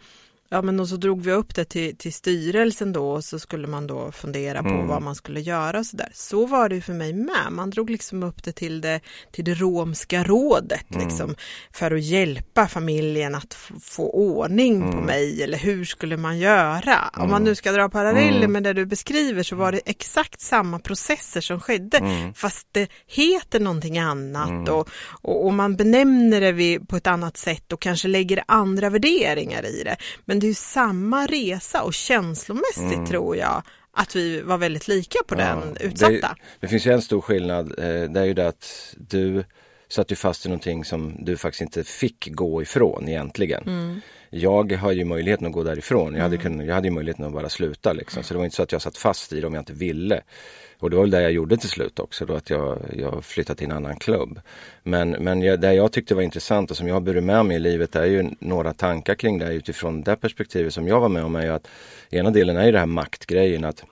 Ja 0.51 0.61
men 0.61 0.79
och 0.79 0.87
så 0.87 0.95
drog 0.95 1.21
vi 1.21 1.31
upp 1.31 1.55
det 1.55 1.65
till, 1.65 1.97
till 1.97 2.13
styrelsen 2.13 2.93
då 2.93 3.11
och 3.11 3.23
så 3.23 3.39
skulle 3.39 3.67
man 3.67 3.87
då 3.87 4.11
fundera 4.11 4.63
på 4.63 4.69
mm. 4.69 4.87
vad 4.87 5.01
man 5.01 5.15
skulle 5.15 5.41
göra 5.41 5.79
och 5.79 5.85
sådär. 5.85 6.11
Så 6.13 6.45
var 6.45 6.69
det 6.69 6.81
för 6.81 6.93
mig 6.93 7.13
med. 7.13 7.51
Man 7.51 7.69
drog 7.69 7.89
liksom 7.89 8.23
upp 8.23 8.43
det 8.43 8.51
till 8.51 8.81
det, 8.81 8.99
till 9.31 9.45
det 9.45 9.53
romska 9.53 10.23
rådet 10.23 10.91
mm. 10.91 11.07
liksom 11.07 11.35
för 11.71 11.91
att 11.91 12.03
hjälpa 12.03 12.67
familjen 12.67 13.35
att 13.35 13.57
få 13.81 14.09
ordning 14.09 14.75
mm. 14.75 14.91
på 14.91 14.97
mig 14.97 15.43
eller 15.43 15.57
hur 15.57 15.85
skulle 15.85 16.17
man 16.17 16.39
göra? 16.39 17.09
Om 17.13 17.21
man 17.21 17.29
mm. 17.29 17.43
nu 17.43 17.55
ska 17.55 17.71
dra 17.71 17.89
paralleller 17.89 18.37
mm. 18.37 18.51
med 18.51 18.63
det 18.63 18.73
du 18.73 18.85
beskriver 18.85 19.43
så 19.43 19.55
var 19.55 19.71
det 19.71 19.81
exakt 19.85 20.41
samma 20.41 20.79
processer 20.79 21.41
som 21.41 21.59
skedde 21.59 21.97
mm. 21.97 22.33
fast 22.33 22.67
det 22.71 22.87
heter 23.07 23.59
någonting 23.59 23.99
annat 23.99 24.69
och, 24.69 24.89
och, 25.21 25.45
och, 25.45 25.53
man 25.53 25.75
benämner 25.75 26.53
det 26.53 26.79
på 26.79 26.97
ett 26.97 27.07
annat 27.07 27.37
sätt 27.37 27.73
och 27.73 27.81
kanske 27.81 28.07
lägger 28.07 28.43
andra 28.47 28.89
värderingar 28.89 29.65
i 29.65 29.83
det. 29.83 29.95
Men 30.25 30.38
det 30.39 30.47
är 30.47 30.53
samma 30.53 31.25
resa 31.25 31.83
och 31.83 31.93
känslomässigt 31.93 32.93
mm. 32.93 33.05
tror 33.05 33.37
jag 33.37 33.63
att 33.91 34.15
vi 34.15 34.41
var 34.41 34.57
väldigt 34.57 34.87
lika 34.87 35.19
på 35.27 35.35
ja, 35.35 35.37
den 35.37 35.77
utsatta. 35.79 36.11
Det, 36.11 36.35
det, 36.59 36.67
finns 36.67 36.87
ju 36.87 36.91
en 36.91 37.01
stor 37.01 37.21
skillnad. 37.21 37.79
Eh, 37.79 38.11
det 38.11 38.19
är 38.19 38.25
ju 38.25 38.33
det 38.33 38.47
att 38.47 38.95
du 38.97 39.43
satt 39.89 40.11
ju 40.11 40.15
fast 40.15 40.45
i 40.45 40.49
någonting 40.49 40.85
som 40.85 41.15
du 41.19 41.37
faktiskt 41.37 41.61
inte 41.61 41.83
fick 41.83 42.29
gå 42.31 42.61
ifrån 42.61 43.09
egentligen. 43.09 43.63
Mm. 43.67 44.01
Jag 44.29 44.71
har 44.71 44.91
ju 44.91 45.05
möjligheten 45.05 45.47
att 45.47 45.53
gå 45.53 45.63
därifrån. 45.63 46.13
Jag 46.13 46.21
hade, 46.21 46.35
mm. 46.35 46.43
kunnat, 46.43 46.67
jag 46.67 46.75
hade 46.75 46.87
ju 46.87 46.93
möjligheten 46.93 47.25
att 47.25 47.33
bara 47.33 47.49
sluta 47.49 47.93
liksom. 47.93 48.23
Så 48.23 48.33
det 48.33 48.37
var 48.37 48.45
inte 48.45 48.55
så 48.55 48.63
att 48.63 48.71
jag 48.71 48.81
satt 48.81 48.97
fast 48.97 49.33
i 49.33 49.41
det 49.41 49.47
om 49.47 49.53
jag 49.53 49.61
inte 49.61 49.73
ville. 49.73 50.21
Och 50.79 50.89
det 50.89 50.95
var 50.95 51.03
väl 51.03 51.11
det 51.11 51.21
jag 51.21 51.31
gjorde 51.31 51.57
till 51.57 51.69
slut 51.69 51.99
också 51.99 52.25
då 52.25 52.35
att 52.35 52.49
jag, 52.49 52.77
jag 52.97 53.25
flyttade 53.25 53.57
till 53.57 53.69
en 53.69 53.77
annan 53.77 53.95
klubb. 53.95 54.39
Men, 54.83 55.09
men 55.09 55.41
jag, 55.41 55.61
det 55.61 55.73
jag 55.73 55.91
tyckte 55.91 56.15
var 56.15 56.21
intressant 56.21 56.71
och 56.71 56.77
som 56.77 56.87
jag 56.87 56.95
har 56.95 57.01
burit 57.01 57.23
med 57.23 57.45
mig 57.45 57.57
i 57.57 57.59
livet 57.59 57.95
är 57.95 58.05
ju 58.05 58.29
några 58.39 58.73
tankar 58.73 59.15
kring 59.15 59.39
det 59.39 59.53
utifrån 59.53 60.01
det 60.01 60.15
perspektivet 60.15 60.73
som 60.73 60.87
jag 60.87 60.99
var 60.99 61.09
med 61.09 61.23
om 61.23 61.35
är 61.35 61.43
ju 61.43 61.49
att 61.49 61.67
ena 62.09 62.31
delen 62.31 62.57
är 62.57 62.65
ju 62.65 62.71
det 62.71 62.79
här 62.79 62.85
maktgrejen 62.85 63.63
att 63.63 63.83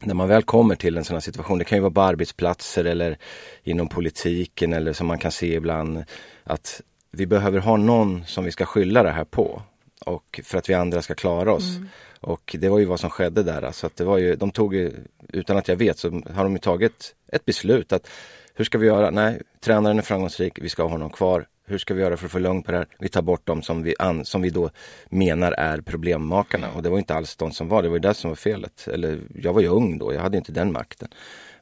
när 0.00 0.14
man 0.14 0.28
väl 0.28 0.42
kommer 0.42 0.74
till 0.74 0.96
en 0.96 1.04
sån 1.04 1.14
här 1.14 1.20
situation, 1.20 1.58
det 1.58 1.64
kan 1.64 1.78
ju 1.78 1.82
vara 1.82 1.92
på 1.92 2.02
arbetsplatser 2.02 2.84
eller 2.84 3.18
inom 3.62 3.88
politiken 3.88 4.72
eller 4.72 4.92
som 4.92 5.06
man 5.06 5.18
kan 5.18 5.32
se 5.32 5.54
ibland 5.54 6.04
att 6.44 6.80
vi 7.10 7.26
behöver 7.26 7.58
ha 7.58 7.76
någon 7.76 8.24
som 8.24 8.44
vi 8.44 8.52
ska 8.52 8.64
skylla 8.64 9.02
det 9.02 9.10
här 9.10 9.24
på 9.24 9.62
och 10.00 10.40
för 10.44 10.58
att 10.58 10.68
vi 10.68 10.74
andra 10.74 11.02
ska 11.02 11.14
klara 11.14 11.52
oss. 11.52 11.76
Mm. 11.76 11.88
Och 12.20 12.56
det 12.58 12.68
var 12.68 12.78
ju 12.78 12.84
vad 12.84 13.00
som 13.00 13.10
skedde 13.10 13.42
där. 13.42 13.62
Alltså 13.62 13.86
att 13.86 13.96
det 13.96 14.04
var 14.04 14.18
ju, 14.18 14.36
de 14.36 14.50
tog 14.50 14.74
ju, 14.74 14.92
utan 15.32 15.56
att 15.56 15.68
jag 15.68 15.76
vet 15.76 15.98
så 15.98 16.10
har 16.10 16.44
de 16.44 16.52
ju 16.52 16.58
tagit 16.58 17.14
ett 17.32 17.44
beslut 17.44 17.92
att 17.92 18.08
hur 18.54 18.64
ska 18.64 18.78
vi 18.78 18.86
göra? 18.86 19.10
Nej, 19.10 19.42
tränaren 19.60 19.98
är 19.98 20.02
framgångsrik, 20.02 20.58
vi 20.62 20.68
ska 20.68 20.82
ha 20.82 20.90
honom 20.90 21.10
kvar. 21.10 21.46
Hur 21.68 21.78
ska 21.78 21.94
vi 21.94 22.02
göra 22.02 22.16
för 22.16 22.26
att 22.26 22.32
få 22.32 22.38
lugn 22.38 22.62
på 22.62 22.72
det 22.72 22.78
här? 22.78 22.86
Vi 22.98 23.08
tar 23.08 23.22
bort 23.22 23.46
dem 23.46 23.62
som 23.62 23.82
vi, 23.82 23.94
an, 23.98 24.24
som 24.24 24.42
vi 24.42 24.50
då 24.50 24.70
menar 25.08 25.52
är 25.52 25.80
problemmakarna. 25.80 26.70
Och 26.70 26.82
det 26.82 26.88
var 26.88 26.98
inte 26.98 27.14
alls 27.14 27.36
de 27.36 27.52
som 27.52 27.68
var, 27.68 27.82
det 27.82 27.88
var 27.88 27.96
ju 27.96 28.00
det 28.00 28.14
som 28.14 28.30
var 28.30 28.36
felet. 28.36 28.88
Eller 28.92 29.20
jag 29.34 29.52
var 29.52 29.60
ju 29.60 29.68
ung 29.68 29.98
då, 29.98 30.14
jag 30.14 30.20
hade 30.20 30.38
inte 30.38 30.52
den 30.52 30.72
makten. 30.72 31.08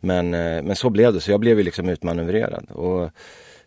Men, 0.01 0.35
eh, 0.35 0.63
men 0.63 0.77
så 0.77 0.91
blev 0.91 1.13
det, 1.13 1.21
så 1.21 1.31
jag 1.31 1.41
blev 1.41 1.59
ju 1.59 1.65
liksom 1.65 1.89
utmanövrerad. 1.89 2.71
Och 2.71 3.11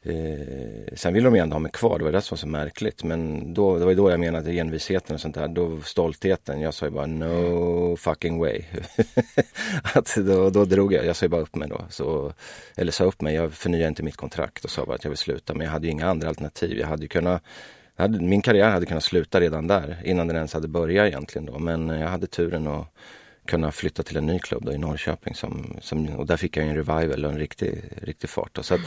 Eh, 0.10 0.96
sen 0.96 1.14
ville 1.14 1.26
de 1.26 1.36
ju 1.36 1.42
ändå 1.42 1.54
ha 1.56 1.60
mig 1.60 1.72
kvar, 1.72 1.98
det 1.98 2.04
var 2.06 2.12
det 2.12 2.22
som 2.22 2.36
var 2.36 2.38
så 2.38 2.48
märkligt. 2.48 3.04
Men 3.04 3.54
då, 3.54 3.80
det 3.80 3.86
var 3.86 3.92
ju 3.92 3.98
då 3.98 4.12
jag 4.12 4.20
menade 4.20 4.52
envisheten 4.52 5.14
och 5.14 5.22
sånt 5.22 5.36
där, 5.36 5.48
då 5.48 5.82
stoltheten. 5.82 6.62
Jag 6.62 6.74
sa 6.74 6.86
ju 6.86 6.92
bara 6.92 7.06
no 7.06 7.96
fucking 7.98 8.40
way. 8.40 8.64
att 9.94 10.16
då, 10.16 10.50
då 10.50 10.66
drog 10.66 10.94
jag, 10.94 11.06
jag 11.06 11.16
sa 11.16 11.26
ju 11.26 11.30
bara 11.30 11.42
upp 11.42 11.56
mig 11.56 11.70
då. 11.70 11.82
Så, 11.90 12.34
eller 12.76 12.92
sa 12.92 13.04
upp 13.04 13.22
mig, 13.22 13.36
jag 13.36 13.54
förnyade 13.54 13.88
inte 13.88 14.04
mitt 14.04 14.18
kontrakt 14.18 14.64
och 14.64 14.72
sa 14.72 14.86
bara 14.86 14.96
att 14.96 15.04
jag 15.04 15.12
vill 15.12 15.18
sluta. 15.18 15.54
Men 15.54 15.66
jag 15.66 15.72
hade 15.72 15.88
ju 15.88 15.92
inga 15.92 16.08
andra 16.08 16.28
alternativ. 16.28 16.78
Jag 16.78 16.88
hade 16.88 17.02
ju 17.02 17.08
kunnat 17.08 17.44
hade, 17.96 18.22
min 18.22 18.42
karriär 18.42 18.70
hade 18.70 18.86
kunnat 18.86 19.04
sluta 19.04 19.40
redan 19.40 19.68
där 19.68 20.02
innan 20.04 20.28
den 20.28 20.36
ens 20.36 20.54
hade 20.54 20.68
börjat 20.68 21.08
egentligen 21.08 21.46
då. 21.46 21.60
Men 21.60 21.88
jag 21.88 22.08
hade 22.08 22.28
turen 22.28 22.68
att 22.68 22.88
kunna 23.48 23.72
flytta 23.72 24.04
till 24.04 24.18
en 24.18 24.26
ny 24.26 24.40
klubb 24.40 24.66
då 24.66 24.74
i 24.74 24.78
Norrköping. 24.78 25.36
Som, 25.36 25.78
som, 25.82 26.10
och 26.16 26.26
där 26.26 26.38
fick 26.38 26.58
jag 26.58 26.68
en 26.68 26.76
revival 26.76 27.26
och 27.26 27.32
en 27.32 27.38
riktig, 27.38 27.84
riktig 28.02 28.30
fart. 28.30 28.50
Då. 28.54 28.64
Så 28.64 28.78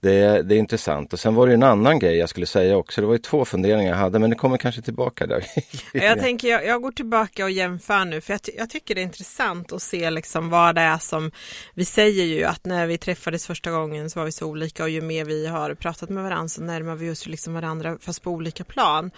det, 0.00 0.42
det 0.42 0.54
är 0.54 0.58
intressant. 0.58 1.12
Och 1.12 1.20
sen 1.20 1.34
var 1.34 1.46
det 1.46 1.54
en 1.54 1.62
annan 1.62 1.98
grej 1.98 2.16
jag 2.16 2.28
skulle 2.28 2.46
säga 2.46 2.76
också. 2.76 3.00
Det 3.00 3.06
var 3.06 3.14
ju 3.14 3.18
två 3.18 3.44
funderingar 3.44 3.90
jag 3.90 3.98
hade 3.98 4.18
men 4.18 4.30
det 4.30 4.36
kommer 4.36 4.56
kanske 4.56 4.82
tillbaka 4.82 5.26
där. 5.26 5.44
jag 5.92 6.20
tänker, 6.20 6.48
jag, 6.48 6.66
jag, 6.66 6.82
går 6.82 6.92
tillbaka 6.92 7.44
och 7.44 7.50
jämför 7.50 8.04
nu 8.04 8.20
för 8.20 8.32
jag, 8.32 8.40
jag, 8.58 8.70
tycker 8.70 8.94
det 8.94 9.00
är 9.00 9.02
intressant 9.02 9.72
att 9.72 9.82
se 9.82 10.10
liksom 10.10 10.50
vad 10.50 10.74
det 10.74 10.80
är 10.80 10.98
som 10.98 11.30
vi 11.74 11.84
säger 11.84 12.24
ju 12.24 12.44
att 12.44 12.64
när 12.66 12.86
vi 12.86 12.98
träffades 12.98 13.46
första 13.46 13.70
gången 13.70 14.10
så 14.10 14.18
var 14.18 14.24
vi 14.24 14.32
så 14.32 14.46
olika 14.46 14.82
och 14.82 14.90
ju 14.90 15.00
mer 15.00 15.24
vi 15.24 15.46
har 15.46 15.74
pratat 15.74 16.10
med 16.10 16.22
varandra 16.22 16.48
så 16.48 16.62
närmar 16.62 16.94
vi 16.94 17.10
oss 17.10 17.26
liksom 17.26 17.54
varandra 17.54 17.98
fast 18.00 18.22
på 18.22 18.30
olika 18.30 18.64
plan. 18.64 19.10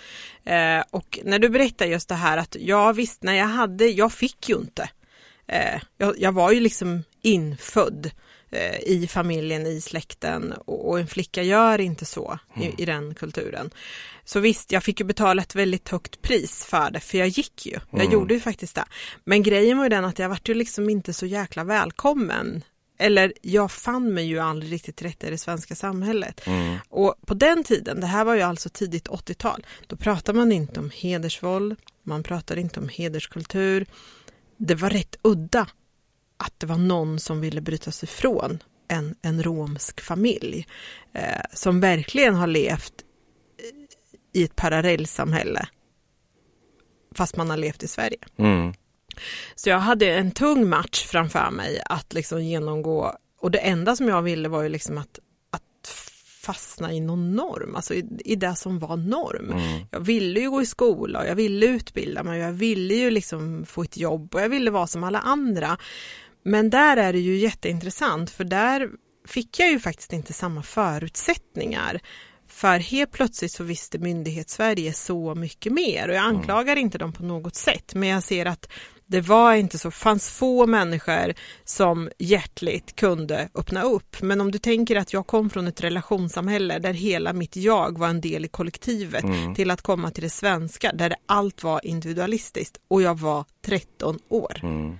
Eh, 0.44 0.84
och 0.90 1.18
när 1.24 1.38
du 1.38 1.48
berättar 1.48 1.86
just 1.86 2.08
det 2.08 2.14
här 2.14 2.38
att 2.38 2.56
ja 2.60 2.92
visst, 2.92 3.22
när 3.22 3.34
jag 3.34 3.46
hade, 3.46 3.86
jag 3.86 4.12
fick 4.12 4.48
ju 4.48 4.54
inte. 4.54 4.85
Eh, 5.48 5.80
jag, 5.98 6.14
jag, 6.18 6.32
var 6.32 6.52
ju 6.52 6.60
liksom 6.60 7.02
infödd 7.22 8.10
eh, 8.50 8.80
i 8.80 9.06
familjen, 9.06 9.66
i 9.66 9.80
släkten 9.80 10.52
och, 10.52 10.88
och, 10.88 11.00
en 11.00 11.06
flicka 11.06 11.42
gör 11.42 11.80
inte 11.80 12.04
så 12.04 12.38
mm. 12.56 12.68
i, 12.68 12.82
i, 12.82 12.84
den 12.84 13.14
kulturen. 13.14 13.70
Så 14.24 14.40
visst, 14.40 14.72
jag 14.72 14.84
fick 14.84 15.00
ju 15.00 15.06
betala 15.06 15.42
ett 15.42 15.54
väldigt 15.54 15.88
högt 15.88 16.22
pris 16.22 16.64
för 16.64 16.90
det, 16.90 17.00
för 17.00 17.18
jag 17.18 17.28
gick 17.28 17.66
ju. 17.66 17.78
Jag 17.90 18.00
mm. 18.00 18.12
gjorde 18.12 18.34
ju 18.34 18.40
faktiskt 18.40 18.74
det. 18.74 18.84
Men 19.24 19.42
grejen 19.42 19.78
var 19.78 19.84
ju 19.84 19.90
den 19.90 20.04
att 20.04 20.18
jag 20.18 20.28
vart 20.28 20.48
ju 20.48 20.54
liksom 20.54 20.90
inte 20.90 21.12
så 21.12 21.26
jäkla 21.26 21.64
välkommen 21.64 22.64
eller 22.98 23.32
jag 23.42 23.70
fann 23.70 24.14
mig 24.14 24.24
ju 24.24 24.38
aldrig 24.38 24.72
riktigt 24.72 25.02
rätt 25.02 25.24
i 25.24 25.30
det 25.30 25.38
svenska 25.38 25.74
samhället. 25.74 26.46
Mm. 26.46 26.76
Och 26.88 27.14
på 27.26 27.34
den 27.34 27.64
tiden, 27.64 28.00
det 28.00 28.06
här 28.06 28.24
var 28.24 28.34
ju 28.34 28.42
alltså 28.42 28.68
tidigt 28.68 29.08
80-tal, 29.08 29.66
då 29.86 29.96
pratade 29.96 30.38
man 30.38 30.52
inte 30.52 30.80
om 30.80 30.90
hedersvåld, 30.94 31.76
man 32.02 32.22
pratade 32.22 32.60
inte 32.60 32.80
om 32.80 32.88
hederskultur. 32.88 33.86
Det 34.56 34.74
var 34.74 34.90
rätt 34.90 35.16
udda 35.22 35.68
att 36.36 36.52
det 36.58 36.66
var 36.66 36.78
någon 36.78 37.20
som 37.20 37.40
ville 37.40 37.60
bryta 37.60 37.90
sig 37.90 38.08
från 38.08 38.62
en, 38.88 39.14
en 39.22 39.42
romsk 39.42 40.00
familj 40.00 40.66
eh, 41.12 41.42
som 41.52 41.80
verkligen 41.80 42.34
har 42.34 42.46
levt 42.46 42.94
i 44.32 44.44
ett 44.44 44.56
parallellsamhälle 44.56 45.68
fast 47.16 47.36
man 47.36 47.50
har 47.50 47.56
levt 47.56 47.82
i 47.82 47.88
Sverige. 47.88 48.18
Mm. 48.36 48.74
Så 49.54 49.68
jag 49.68 49.78
hade 49.78 50.12
en 50.12 50.30
tung 50.30 50.68
match 50.68 51.04
framför 51.06 51.50
mig 51.50 51.82
att 51.84 52.12
liksom 52.12 52.44
genomgå 52.44 53.16
och 53.40 53.50
det 53.50 53.58
enda 53.58 53.96
som 53.96 54.08
jag 54.08 54.22
ville 54.22 54.48
var 54.48 54.62
ju 54.62 54.68
liksom 54.68 54.98
att, 54.98 55.18
att 55.18 55.25
fastna 56.46 56.92
i 56.92 57.00
någon 57.00 57.32
norm, 57.36 57.76
alltså 57.76 57.94
i, 57.94 58.06
i 58.24 58.36
det 58.36 58.56
som 58.56 58.78
var 58.78 58.96
norm. 58.96 59.50
Mm. 59.50 59.86
Jag 59.90 60.00
ville 60.00 60.40
ju 60.40 60.50
gå 60.50 60.62
i 60.62 60.66
skola 60.66 61.20
och 61.20 61.26
jag 61.26 61.34
ville 61.34 61.66
utbilda 61.66 62.22
mig 62.22 62.40
och 62.40 62.48
jag 62.48 62.52
ville 62.52 62.94
ju 62.94 63.10
liksom 63.10 63.64
få 63.66 63.82
ett 63.82 63.96
jobb 63.96 64.34
och 64.34 64.40
jag 64.40 64.48
ville 64.48 64.70
vara 64.70 64.86
som 64.86 65.04
alla 65.04 65.20
andra. 65.20 65.78
Men 66.42 66.70
där 66.70 66.96
är 66.96 67.12
det 67.12 67.18
ju 67.18 67.36
jätteintressant 67.36 68.30
för 68.30 68.44
där 68.44 68.90
fick 69.26 69.60
jag 69.60 69.70
ju 69.70 69.80
faktiskt 69.80 70.12
inte 70.12 70.32
samma 70.32 70.62
förutsättningar. 70.62 72.00
För 72.48 72.78
helt 72.78 73.12
plötsligt 73.12 73.52
så 73.52 73.64
visste 73.64 73.98
myndighetssverige 73.98 74.92
så 74.92 75.34
mycket 75.34 75.72
mer 75.72 76.08
och 76.08 76.14
jag 76.14 76.24
mm. 76.24 76.36
anklagar 76.36 76.72
mm. 76.72 76.84
inte 76.84 76.98
dem 76.98 77.12
på 77.12 77.22
något 77.22 77.54
sätt 77.54 77.94
men 77.94 78.08
jag 78.08 78.22
ser 78.22 78.46
att 78.46 78.68
det 79.06 79.20
var 79.20 79.54
inte 79.54 79.78
så, 79.78 79.90
fanns 79.90 80.30
få 80.30 80.66
människor 80.66 81.34
som 81.64 82.10
hjärtligt 82.18 82.96
kunde 82.96 83.48
öppna 83.54 83.82
upp. 83.82 84.22
Men 84.22 84.40
om 84.40 84.50
du 84.50 84.58
tänker 84.58 84.96
att 84.96 85.12
jag 85.12 85.26
kom 85.26 85.50
från 85.50 85.66
ett 85.66 85.80
relationssamhälle 85.80 86.78
där 86.78 86.92
hela 86.92 87.32
mitt 87.32 87.56
jag 87.56 87.98
var 87.98 88.08
en 88.08 88.20
del 88.20 88.44
i 88.44 88.48
kollektivet 88.48 89.24
mm. 89.24 89.54
till 89.54 89.70
att 89.70 89.82
komma 89.82 90.10
till 90.10 90.22
det 90.22 90.30
svenska 90.30 90.92
där 90.92 91.14
allt 91.26 91.62
var 91.62 91.86
individualistiskt 91.86 92.76
och 92.88 93.02
jag 93.02 93.18
var 93.18 93.44
13 93.64 94.18
år. 94.28 94.60
Mm. 94.62 94.98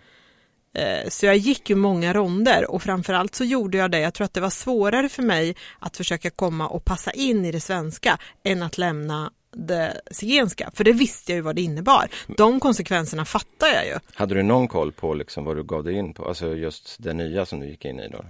Eh, 0.77 1.09
så 1.09 1.27
jag 1.27 1.37
gick 1.37 1.71
ju 1.71 1.77
många 1.77 2.13
ronder 2.13 2.71
och 2.71 2.83
framförallt 2.83 3.35
så 3.35 3.45
gjorde 3.45 3.79
jag 3.79 3.91
det. 3.91 4.01
Jag 4.01 4.15
tror 4.15 4.25
att 4.25 4.35
det 4.35 4.41
var 4.41 4.51
svårare 4.51 5.09
för 5.09 5.23
mig 5.23 5.57
att 5.79 5.97
försöka 5.97 6.31
komma 6.31 6.69
och 6.69 6.85
passa 6.85 7.11
in 7.11 7.45
i 7.45 7.53
det 7.53 7.61
svenska 7.61 8.19
än 8.43 8.63
att 8.63 8.79
lämna 8.79 9.33
det 9.57 10.01
zigenska, 10.11 10.71
för 10.75 10.85
det 10.85 10.93
visste 10.93 11.33
jag 11.33 11.37
ju 11.37 11.43
vad 11.43 11.57
det 11.57 11.63
innebar. 11.63 12.09
De 12.37 12.61
konsekvenserna 12.61 13.25
fattar 13.25 13.67
jag 13.67 13.87
ju. 13.87 13.99
Hade 14.15 14.35
du 14.35 14.43
någon 14.43 14.69
koll 14.69 14.93
på 14.93 15.15
liksom 15.15 15.45
vad 15.45 15.57
du 15.57 15.65
gav 15.65 15.85
dig 15.85 15.95
in 15.95 16.15
på, 16.15 16.29
alltså 16.29 16.57
just 16.57 16.97
det 16.99 17.13
nya 17.13 17.47
som 17.47 17.61
du 17.61 17.67
gick 17.67 17.85
in 17.85 18.01
i 18.01 18.09
då? 18.09 18.25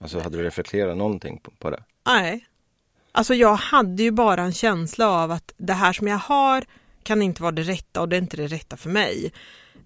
Alltså 0.00 0.20
hade 0.20 0.36
du 0.36 0.44
reflekterat 0.44 0.96
någonting 0.96 1.38
på, 1.38 1.50
på 1.50 1.70
det? 1.70 1.82
Nej. 2.06 2.46
Alltså 3.12 3.34
jag 3.34 3.54
hade 3.54 4.02
ju 4.02 4.10
bara 4.10 4.42
en 4.42 4.52
känsla 4.52 5.08
av 5.08 5.30
att 5.30 5.52
det 5.56 5.72
här 5.72 5.92
som 5.92 6.06
jag 6.06 6.18
har 6.18 6.64
kan 7.02 7.22
inte 7.22 7.42
vara 7.42 7.52
det 7.52 7.62
rätta 7.62 8.00
och 8.00 8.08
det 8.08 8.16
är 8.16 8.20
inte 8.20 8.36
det 8.36 8.46
rätta 8.46 8.76
för 8.76 8.90
mig. 8.90 9.32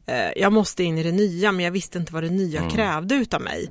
Eh, 0.07 0.31
jag 0.37 0.53
måste 0.53 0.85
in 0.85 0.99
i 0.99 1.03
det 1.03 1.13
nya 1.13 1.53
men 1.53 1.65
jag 1.65 1.73
visste 1.73 1.99
inte 1.99 2.13
vad 2.13 2.23
det 2.23 2.31
nya 2.31 2.59
mm. 2.59 2.71
krävde 2.71 3.15
utav 3.15 3.41
mig. 3.41 3.71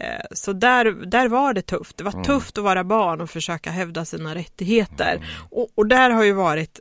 Eh, 0.00 0.24
så 0.30 0.52
där, 0.52 0.84
där 0.84 1.28
var 1.28 1.54
det 1.54 1.62
tufft. 1.62 1.96
Det 1.96 2.04
var 2.04 2.12
mm. 2.12 2.24
tufft 2.24 2.58
att 2.58 2.64
vara 2.64 2.84
barn 2.84 3.20
och 3.20 3.30
försöka 3.30 3.70
hävda 3.70 4.04
sina 4.04 4.34
rättigheter. 4.34 5.14
Mm. 5.14 5.28
Och, 5.50 5.68
och, 5.74 5.86
där 5.86 6.10
har 6.10 6.24
ju 6.24 6.32
varit, 6.32 6.80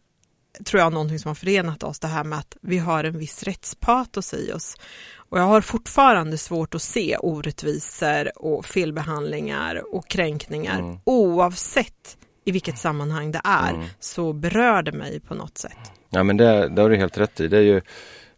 tror 0.66 0.82
jag, 0.82 0.94
någonting 0.94 1.20
som 1.20 1.30
har 1.30 1.36
förenat 1.36 1.84
oss, 1.84 2.00
det 2.00 2.08
här 2.08 2.24
med 2.24 2.40
att 2.40 2.58
vi 2.62 2.78
har 2.78 3.04
en 3.04 3.18
viss 3.18 3.44
rättspatos 3.44 4.34
i 4.34 4.52
oss. 4.54 4.76
Och 5.16 5.40
jag 5.40 5.44
har 5.44 5.62
fortfarande 5.62 6.38
svårt 6.38 6.76
att 6.76 6.82
se 6.82 7.18
orättvisor 7.18 8.46
och 8.46 8.66
felbehandlingar 8.66 9.96
och 9.96 10.08
kränkningar 10.08 10.80
mm. 10.80 11.00
oavsett 11.04 12.18
i 12.46 12.52
vilket 12.52 12.78
sammanhang 12.78 13.32
det 13.32 13.42
är 13.44 13.74
mm. 13.74 13.86
så 14.00 14.34
berör 14.34 14.82
det 14.82 14.92
mig 14.92 15.20
på 15.20 15.36
något 15.36 15.58
sätt. 15.58 15.92
Ja 16.10 16.24
men 16.24 16.38
det, 16.38 16.70
det 16.70 16.82
har 16.82 16.90
du 16.90 16.96
helt 16.96 17.18
rätt 17.18 17.40
i. 17.40 17.48
Det 17.48 17.58
är 17.58 17.62
ju 17.62 17.82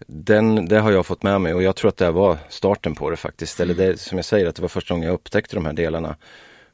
den, 0.06 0.66
det 0.66 0.80
har 0.80 0.92
jag 0.92 1.06
fått 1.06 1.24
med 1.24 1.42
mig 1.42 1.54
och 1.54 1.64
jag 1.64 1.76
tror 1.76 1.90
att 1.90 1.98
det 1.98 2.12
var 2.12 2.38
starten 2.50 2.96
på 2.96 3.10
det 3.10 3.16
faktiskt. 3.16 3.60
Eller 3.60 3.74
det, 3.74 4.00
som 4.00 4.18
jag 4.18 4.26
säger, 4.26 4.48
att 4.48 4.56
det 4.56 4.62
var 4.62 4.70
första 4.70 4.94
gången 4.94 5.08
jag 5.08 5.14
upptäckte 5.14 5.56
de 5.56 5.66
här 5.66 5.74
delarna 5.74 6.16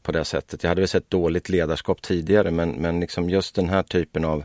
på 0.02 0.12
det 0.12 0.26
sättet. 0.26 0.64
Jag 0.64 0.70
hade 0.70 0.82
väl 0.82 0.88
sett 0.88 1.10
dåligt 1.10 1.50
ledarskap 1.50 2.02
tidigare 2.02 2.52
men, 2.52 2.72
men 2.72 3.00
liksom 3.00 3.30
just 3.30 3.56
den 3.56 3.70
här 3.70 3.84
typen 3.84 4.26
av, 4.26 4.44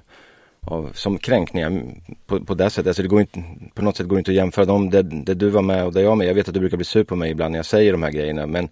av 0.67 0.91
som 0.95 1.19
kränkningar 1.19 1.83
på, 2.27 2.45
på 2.45 2.55
det 2.55 2.71
sättet. 2.71 2.87
Alltså 2.87 3.03
det 3.03 3.09
går 3.09 3.21
inte, 3.21 3.45
på 3.75 3.83
något 3.83 3.97
sätt 3.97 4.07
går 4.07 4.17
det 4.17 4.21
inte 4.21 4.31
att 4.31 4.37
jämföra 4.37 4.65
dem, 4.65 4.91
det, 4.91 5.03
det 5.03 5.35
du 5.35 5.49
var 5.49 5.63
med 5.63 5.85
och 5.85 5.93
det 5.93 6.01
jag 6.01 6.09
var 6.09 6.17
med. 6.17 6.27
Jag 6.27 6.35
vet 6.35 6.49
att 6.49 6.55
du 6.55 6.61
brukar 6.61 6.77
bli 6.77 6.85
sur 6.85 7.05
på 7.05 7.17
mig 7.17 7.31
ibland 7.31 7.53
när 7.53 7.59
jag 7.59 7.67
säger 7.67 7.93
de 7.93 8.03
här 8.03 8.11
grejerna 8.11 8.47
men 8.47 8.69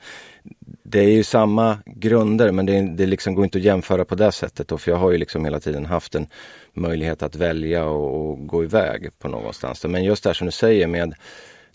det 0.83 1.01
är 1.01 1.11
ju 1.11 1.25
samma 1.25 1.79
grunder 1.87 2.53
men 2.53 2.67
det, 2.67 2.81
det 2.81 3.07
liksom 3.07 3.35
går 3.35 3.45
inte 3.45 3.59
att 3.59 3.65
jämföra 3.65 4.05
på 4.05 4.15
det 4.15 4.33
sättet 4.33 4.69
då, 4.69 4.79
för 4.79 4.91
jag 4.91 4.99
har 4.99 5.11
ju 5.13 5.19
liksom 5.19 5.45
hela 5.45 5.61
tiden 5.61 5.87
haft 5.87 6.15
en 6.15 6.27
möjlighet 6.73 7.23
att 7.23 7.37
välja 7.37 7.85
och, 7.85 8.31
och 8.31 8.47
gå 8.47 8.65
iväg 8.65 9.19
på 9.19 9.29
någonstans. 9.29 9.85
Men 9.85 10.05
just 10.05 10.23
det 10.23 10.29
här 10.29 10.35
som 10.35 10.47
du 10.47 10.53
säger 10.53 10.87
med 10.87 11.15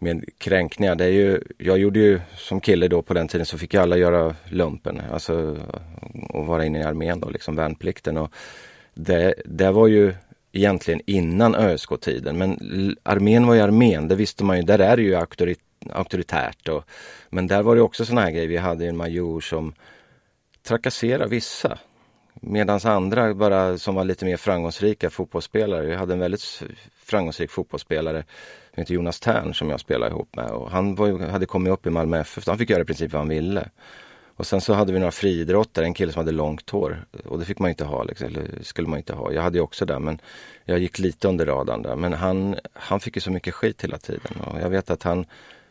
med 0.01 0.25
kränkningar. 0.37 0.95
Det 0.95 1.05
är 1.05 1.11
ju, 1.11 1.41
jag 1.57 1.77
gjorde 1.77 1.99
ju 1.99 2.19
som 2.35 2.61
kille 2.61 2.87
då 2.87 3.01
på 3.01 3.13
den 3.13 3.27
tiden 3.27 3.45
så 3.45 3.57
fick 3.57 3.75
alla 3.75 3.97
göra 3.97 4.35
lumpen, 4.49 5.01
alltså 5.11 5.57
och 6.29 6.45
vara 6.45 6.65
inne 6.65 6.79
i 6.79 6.83
armén 6.83 7.19
då, 7.19 7.29
liksom 7.29 7.55
värnplikten. 7.55 8.17
Och 8.17 8.31
det, 8.99 9.33
det 9.45 9.71
var 9.71 9.87
ju 9.87 10.13
egentligen 10.51 11.01
innan 11.05 11.55
ÖSK-tiden 11.55 12.37
men 12.37 12.57
armén 13.03 13.47
var 13.47 13.53
ju 13.53 13.61
armén, 13.61 14.07
det 14.07 14.15
visste 14.15 14.43
man 14.43 14.57
ju, 14.57 14.63
där 14.63 14.79
är 14.79 14.97
det 14.97 15.03
ju 15.03 15.15
auktorit, 15.15 15.59
auktoritärt. 15.91 16.67
Och, 16.67 16.83
men 17.29 17.47
där 17.47 17.63
var 17.63 17.75
det 17.75 17.81
också 17.81 18.05
sådana 18.05 18.21
här 18.21 18.31
grejer, 18.31 18.47
vi 18.47 18.57
hade 18.57 18.87
en 18.87 18.97
major 18.97 19.41
som 19.41 19.73
trakasserade 20.63 21.29
vissa. 21.29 21.79
Medan 22.41 22.79
andra 22.83 23.33
bara 23.33 23.77
som 23.77 23.95
var 23.95 24.03
lite 24.03 24.25
mer 24.25 24.37
framgångsrika 24.37 25.09
fotbollsspelare. 25.09 25.85
Vi 25.85 25.95
hade 25.95 26.13
en 26.13 26.19
väldigt 26.19 26.63
framgångsrik 27.05 27.51
fotbollsspelare 27.51 28.23
som 28.73 28.81
heter 28.81 28.93
Jonas 28.93 29.19
Tern 29.19 29.53
som 29.53 29.69
jag 29.69 29.79
spelade 29.79 30.11
ihop 30.11 30.35
med. 30.35 30.51
Och 30.51 30.71
han 30.71 30.95
var, 30.95 31.29
hade 31.29 31.45
kommit 31.45 31.73
upp 31.73 31.85
i 31.85 31.89
Malmö 31.89 32.19
FF, 32.19 32.47
han 32.47 32.57
fick 32.57 32.69
göra 32.69 32.81
i 32.81 32.85
princip 32.85 33.13
vad 33.13 33.21
han 33.21 33.29
ville. 33.29 33.69
Och 34.39 34.47
sen 34.47 34.61
så 34.61 34.73
hade 34.73 34.93
vi 34.93 34.99
några 34.99 35.11
friidrottare, 35.11 35.85
en 35.85 35.93
kille 35.93 36.11
som 36.11 36.19
hade 36.19 36.31
långt 36.31 36.69
hår. 36.69 37.05
Och 37.25 37.39
det 37.39 37.45
fick 37.45 37.59
man 37.59 37.69
inte 37.69 37.85
ha, 37.85 38.03
liksom, 38.03 38.27
eller 38.27 38.47
skulle 38.61 38.87
man 38.87 38.99
inte 38.99 39.13
ha. 39.13 39.31
Jag 39.31 39.41
hade 39.41 39.57
ju 39.57 39.61
också 39.61 39.85
det 39.85 39.99
men 39.99 40.21
jag 40.65 40.79
gick 40.79 40.99
lite 40.99 41.27
under 41.27 41.45
radarn 41.45 41.81
där. 41.81 41.95
Men 41.95 42.13
han, 42.13 42.55
han 42.73 42.99
fick 42.99 43.15
ju 43.15 43.21
så 43.21 43.31
mycket 43.31 43.53
skit 43.53 43.83
hela 43.83 43.97
tiden. 43.97 44.41
Och 44.41 44.61
jag 44.61 44.69
vet 44.69 44.89
att 44.89 45.03
han 45.03 45.25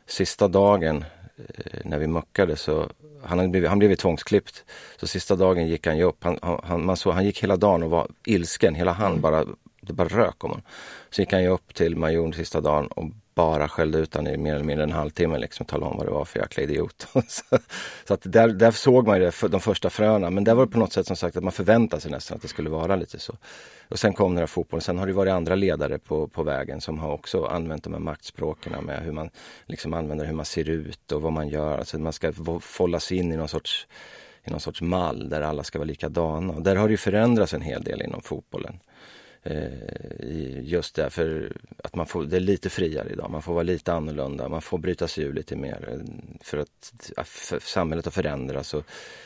sista 0.07 0.49
dagen 0.49 1.05
eh, 1.37 1.81
när 1.85 1.99
vi 1.99 2.07
muckade 2.07 2.57
så 2.57 2.91
han, 3.23 3.39
hade 3.39 3.51
blivit, 3.51 3.69
han 3.69 3.79
blev 3.79 3.95
tvångsklippt. 3.95 4.65
Så 5.01 5.07
sista 5.07 5.37
dagen 5.37 5.69
gick 5.69 5.87
han 5.87 5.99
ju 5.99 6.05
upp. 6.05 6.25
Han, 6.25 6.39
han, 6.63 6.85
man 6.85 6.97
såg, 6.97 7.13
han 7.13 7.25
gick 7.25 7.43
hela 7.43 7.57
dagen 7.57 7.83
och 7.83 7.91
var 7.91 8.09
ilsken. 8.27 8.75
Hela 8.75 8.93
han 8.93 9.21
bara, 9.21 9.45
det 9.81 9.93
bara 9.93 10.09
rök 10.09 10.45
om 10.45 10.51
honom. 10.51 10.65
Så 11.11 11.23
gick 11.23 11.33
han 11.33 11.43
ju 11.43 11.49
upp 11.49 11.75
till 11.75 11.97
majorn 11.97 12.33
sista 12.33 12.61
dagen 12.61 12.87
och 12.87 13.05
bara 13.39 13.69
skällde 13.69 13.99
ut 13.99 14.15
honom 14.15 14.33
i 14.33 14.37
mer 14.37 14.55
eller 14.55 14.65
mindre 14.65 14.85
en 14.85 14.93
halvtimme 14.93 15.39
liksom 15.39 15.65
och 15.65 15.69
talade 15.69 15.91
om 15.91 15.97
vad 15.97 16.07
det 16.07 16.11
var 16.11 16.25
för 16.25 16.39
jäkla 16.39 16.63
idiot. 16.63 17.07
så, 17.29 17.59
så 18.09 18.15
att 18.15 18.21
där, 18.25 18.49
där 18.49 18.71
såg 18.71 19.07
man 19.07 19.21
ju 19.21 19.25
det, 19.25 19.49
de 19.49 19.61
första 19.61 19.91
fröna. 19.91 20.31
Men 20.31 20.45
där 20.45 20.55
var 20.55 20.67
det 20.67 20.73
på 20.73 20.79
något 20.79 20.93
sätt 20.93 21.07
som 21.07 21.17
sagt 21.17 21.37
att 21.37 21.43
man 21.43 21.53
förväntade 21.53 22.03
sig 22.03 22.11
nästan 22.11 22.37
att 22.37 22.43
det 22.43 22.49
skulle 22.49 22.71
vara 22.71 22.97
lite 22.97 23.19
så. 23.19 23.35
Och 23.89 23.99
sen 23.99 24.13
kom 24.13 24.35
den 24.35 24.39
här 24.39 24.47
fotbollen. 24.47 24.83
Sen 24.83 24.99
har 24.99 25.07
det 25.07 25.13
varit 25.13 25.33
andra 25.33 25.55
ledare 25.55 25.99
på, 25.99 26.29
på 26.29 26.43
vägen 26.43 26.81
som 26.81 26.99
har 26.99 27.13
också 27.13 27.45
använt 27.45 27.85
de 27.85 27.93
här 27.93 28.01
maktspråken 28.01 28.85
med 28.85 29.03
hur 29.03 29.13
man 29.13 29.31
liksom 29.67 29.95
använder 29.95 30.27
hur 30.27 30.35
man 30.35 30.45
ser 30.45 30.69
ut 30.69 31.13
och 31.13 31.23
vad 31.23 31.33
man 31.33 31.49
gör. 31.49 31.79
Alltså 31.79 31.99
man 31.99 32.13
ska 32.13 32.33
fållas 32.61 33.13
in 33.13 33.33
i 33.33 33.37
någon 33.37 33.49
sorts 33.49 33.87
i 34.45 34.51
någon 34.51 34.61
sorts 34.61 34.83
mall 34.83 35.29
där 35.29 35.41
alla 35.41 35.65
ska 35.65 35.79
vara 35.79 35.87
likadana. 35.87 36.53
Och 36.53 36.63
där 36.63 36.77
har 36.77 36.89
det 36.89 36.93
ju 36.93 36.97
förändrats 36.97 37.55
en 37.55 37.63
hel 37.63 37.83
del 37.83 38.03
inom 38.03 38.21
fotbollen. 38.23 38.81
Eh, 39.51 40.63
just 40.63 40.95
därför 40.95 41.53
att 41.85 41.95
man 41.95 42.07
får, 42.07 42.25
det 42.25 42.37
är 42.37 42.41
lite 42.41 42.71
friare 42.71 43.09
idag, 43.13 43.31
man 43.31 43.43
får 43.43 43.53
vara 43.53 43.63
lite 43.63 43.93
annorlunda, 43.93 44.49
man 44.49 44.63
får 44.63 44.79
bryta 44.79 45.09
sig 45.09 45.25
ur 45.25 45.33
lite 45.33 45.57
mer 45.57 45.89
eh, 45.89 45.99
för 46.41 46.59
att 46.59 46.93
för 47.25 47.61
samhället 47.61 48.05
har 48.05 48.13
förändrats 48.13 48.75
och 48.75 48.85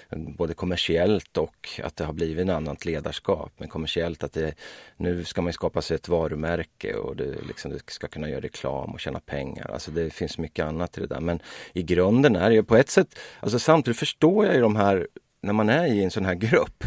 eh, 0.09 0.19
både 0.19 0.55
kommersiellt 0.55 1.37
och 1.37 1.81
att 1.83 1.97
det 1.97 2.05
har 2.05 2.13
blivit 2.13 2.49
ett 2.49 2.55
annat 2.55 2.85
ledarskap. 2.85 3.53
Men 3.57 3.69
kommersiellt 3.69 4.23
att 4.23 4.33
det, 4.33 4.55
nu 4.97 5.25
ska 5.25 5.43
man 5.43 5.53
skapa 5.53 5.83
sig 5.83 5.95
ett 5.95 6.09
varumärke 6.09 6.95
och 6.95 7.17
det, 7.17 7.35
liksom, 7.49 7.71
du 7.71 7.79
ska 7.87 8.09
kunna 8.09 8.29
göra 8.29 8.41
reklam 8.41 8.91
och 8.93 9.01
tjäna 9.01 9.21
pengar. 9.21 9.71
Alltså 9.71 9.91
det 9.91 10.11
finns 10.11 10.39
mycket 10.39 10.65
annat 10.65 10.99
i 10.99 11.01
det 11.01 11.07
där. 11.07 11.21
Men 11.21 11.41
i 11.73 11.83
grunden 11.83 12.37
är 12.37 12.49
det 12.49 12.55
ju 12.55 12.63
på 12.63 12.77
ett 12.77 12.91
sätt, 12.91 13.19
alltså 13.41 13.59
samtidigt 13.59 13.99
förstår 13.99 14.47
jag 14.47 14.55
ju 14.55 14.61
de 14.61 14.77
här, 14.77 15.09
när 15.41 15.53
man 15.53 15.69
är 15.69 15.87
i 15.87 16.05
en 16.05 16.11
sån 16.11 16.25
här 16.25 16.35
grupp, 16.35 16.85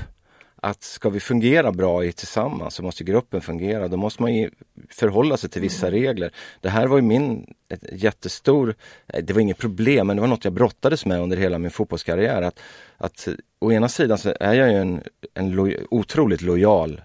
att 0.65 0.83
ska 0.83 1.09
vi 1.09 1.19
fungera 1.19 1.71
bra 1.71 2.05
i 2.05 2.11
tillsammans 2.11 2.73
så 2.73 2.83
måste 2.83 3.03
gruppen 3.03 3.41
fungera. 3.41 3.87
Då 3.87 3.97
måste 3.97 4.21
man 4.21 4.33
ju 4.33 4.49
förhålla 4.89 5.37
sig 5.37 5.49
till 5.49 5.61
vissa 5.61 5.87
mm. 5.87 5.99
regler. 5.99 6.31
Det 6.61 6.69
här 6.69 6.87
var 6.87 6.97
ju 6.97 7.01
min 7.01 7.53
jättestor, 7.91 8.75
det 9.23 9.33
var 9.33 9.41
inget 9.41 9.57
problem 9.57 10.07
men 10.07 10.15
det 10.15 10.21
var 10.21 10.27
något 10.27 10.43
jag 10.43 10.53
brottades 10.53 11.05
med 11.05 11.21
under 11.21 11.37
hela 11.37 11.59
min 11.59 11.71
fotbollskarriär. 11.71 12.41
Att, 12.41 12.59
att 12.97 13.27
å 13.59 13.71
ena 13.71 13.89
sidan 13.89 14.17
så 14.17 14.33
är 14.39 14.53
jag 14.53 14.71
ju 14.71 14.77
en, 14.77 15.03
en 15.33 15.51
lo, 15.51 15.71
otroligt 15.89 16.41
lojal 16.41 17.01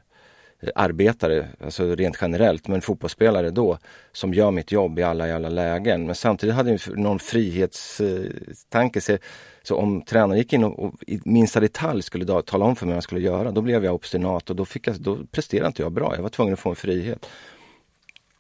Eh, 0.63 0.69
arbetare, 0.75 1.49
alltså 1.65 1.95
rent 1.95 2.19
generellt, 2.21 2.69
men 2.69 2.81
fotbollsspelare 2.81 3.51
då, 3.51 3.79
som 4.13 4.35
gör 4.35 4.51
mitt 4.51 4.73
jobb 4.73 4.99
i 4.99 5.03
alla, 5.03 5.29
i 5.29 5.33
alla 5.33 5.49
lägen. 5.49 6.07
Men 6.07 6.15
samtidigt 6.15 6.55
hade 6.55 6.71
jag 6.71 6.99
någon 6.99 7.19
frihetstanke. 7.19 8.99
Eh, 8.99 9.01
så, 9.01 9.19
så 9.63 9.77
om 9.77 10.03
tränaren 10.03 10.39
gick 10.39 10.53
in 10.53 10.65
och, 10.65 10.85
och, 10.85 10.95
i 11.07 11.21
minsta 11.25 11.61
detalj 11.61 12.03
skulle 12.03 12.25
då, 12.25 12.43
tala 12.43 12.65
om 12.65 12.77
för 12.77 12.87
mig 12.87 12.93
vad 12.93 12.97
jag 12.97 13.05
skulle 13.05 13.21
göra, 13.21 13.51
då 13.51 13.61
blev 13.61 13.85
jag 13.85 13.95
obstinat 13.95 14.51
och 14.51 14.57
då, 14.57 14.65
fick 14.65 14.87
jag, 14.87 15.01
då 15.01 15.19
presterade 15.31 15.67
inte 15.67 15.83
jag 15.83 15.93
bra. 15.93 16.15
Jag 16.15 16.23
var 16.23 16.29
tvungen 16.29 16.55
att 16.55 16.61
få 16.61 16.71
en 16.71 16.77
frihet. 16.77 17.27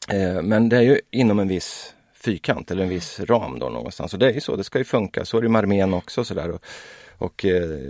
Eh, 0.08 0.42
men 0.42 0.68
det 0.68 0.76
är 0.76 0.82
ju 0.82 1.00
inom 1.10 1.38
en 1.38 1.48
viss 1.48 1.94
fyrkant 2.14 2.70
eller 2.70 2.82
en 2.82 2.88
viss 2.88 3.20
ram 3.20 3.58
då 3.58 3.68
någonstans. 3.68 4.12
Och 4.12 4.18
det 4.18 4.26
är 4.26 4.32
ju 4.32 4.40
så, 4.40 4.56
det 4.56 4.64
ska 4.64 4.78
ju 4.78 4.84
funka. 4.84 5.24
Så 5.24 5.38
är 5.38 5.42
det 5.42 5.48
med 5.48 5.58
armén 5.58 5.94
också. 5.94 6.24
Sådär. 6.24 6.50
Och, 6.50 6.64
och 7.20 7.44
eh, 7.44 7.80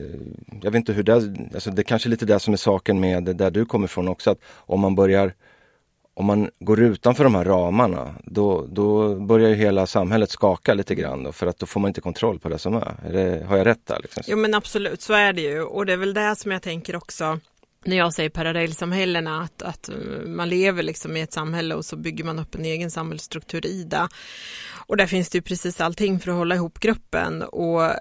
jag 0.63 0.71
vet 0.71 0.75
inte 0.75 0.93
hur 0.93 1.03
det, 1.03 1.15
alltså 1.55 1.71
det 1.71 1.85
kanske 1.85 2.09
är 2.09 2.11
lite 2.11 2.25
det 2.27 2.41
som 2.41 2.53
är 2.53 2.59
saken 2.59 3.01
med 3.01 3.37
där 3.37 3.51
du 3.51 3.65
kommer 3.65 3.85
ifrån 3.85 4.09
också, 4.09 4.31
att 4.31 4.39
om 4.55 4.81
man 4.81 4.95
börjar 4.95 5.35
om 6.15 6.27
man 6.27 6.51
går 6.59 6.81
utanför 6.81 7.25
de 7.25 7.35
här 7.35 7.45
ramarna, 7.45 8.15
då, 8.25 8.67
då 8.67 9.15
börjar 9.15 9.49
ju 9.49 9.55
hela 9.55 9.87
samhället 9.87 10.31
skaka 10.31 10.75
lite 10.75 10.95
grann 10.95 11.23
då, 11.23 11.33
för 11.33 11.47
att 11.47 11.59
då 11.59 11.67
får 11.67 11.81
man 11.81 11.89
inte 11.89 12.01
kontroll 12.01 12.39
på 12.39 12.49
det 12.49 12.59
som 12.59 12.75
är. 12.75 12.95
är 13.07 13.13
det, 13.13 13.45
har 13.45 13.57
jag 13.57 13.67
rätt 13.67 13.87
där? 13.87 13.99
Liksom? 14.03 14.23
Jo 14.27 14.37
men 14.37 14.55
absolut, 14.55 15.03
så 15.03 15.13
är 15.13 15.33
det 15.33 15.41
ju 15.41 15.63
och 15.63 15.87
det 15.87 15.93
är 15.93 15.97
väl 15.97 16.15
det 16.15 16.37
som 16.37 16.53
jag 16.53 16.63
tänker 16.63 16.97
också 16.97 17.41
när 17.85 17.97
jag 17.97 18.15
säger 18.15 18.31
parallellsamhällena, 18.31 19.41
att, 19.41 19.63
att 19.63 19.89
eh, 19.89 19.97
man 20.27 20.49
lever 20.49 20.83
liksom 20.83 21.17
i 21.17 21.21
ett 21.21 21.33
samhälle 21.33 21.75
och 21.75 21.85
så 21.85 21.97
bygger 21.97 22.25
man 22.25 22.39
upp 22.39 22.55
en 22.55 22.65
egen 22.65 22.91
samhällsstruktur 22.91 23.67
i 23.67 23.85
det. 23.85 24.09
Och 24.87 24.97
där 24.97 25.07
finns 25.07 25.29
det 25.29 25.39
ju 25.39 25.43
precis 25.43 25.81
allting 25.81 26.21
för 26.21 26.31
att 26.31 26.37
hålla 26.37 26.55
ihop 26.55 26.79
gruppen. 26.81 27.43
Och 27.43 27.85
eh, 27.85 27.97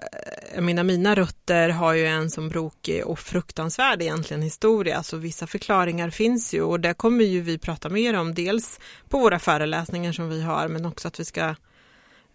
jag 0.54 0.64
menar 0.64 0.84
mina 0.84 1.14
rötter 1.14 1.68
har 1.68 1.92
ju 1.94 2.06
en 2.06 2.30
som 2.30 2.48
brokig 2.48 3.06
och 3.06 3.18
fruktansvärd 3.18 4.02
egentligen 4.02 4.42
historia. 4.42 5.02
Så 5.02 5.16
vissa 5.16 5.46
förklaringar 5.46 6.10
finns 6.10 6.54
ju 6.54 6.62
och 6.62 6.80
det 6.80 6.94
kommer 6.94 7.24
ju 7.24 7.40
vi 7.40 7.58
prata 7.58 7.88
mer 7.88 8.14
om. 8.14 8.34
Dels 8.34 8.80
på 9.08 9.18
våra 9.18 9.38
föreläsningar 9.38 10.12
som 10.12 10.28
vi 10.28 10.42
har 10.42 10.68
men 10.68 10.86
också 10.86 11.08
att 11.08 11.20
vi 11.20 11.24
ska 11.24 11.54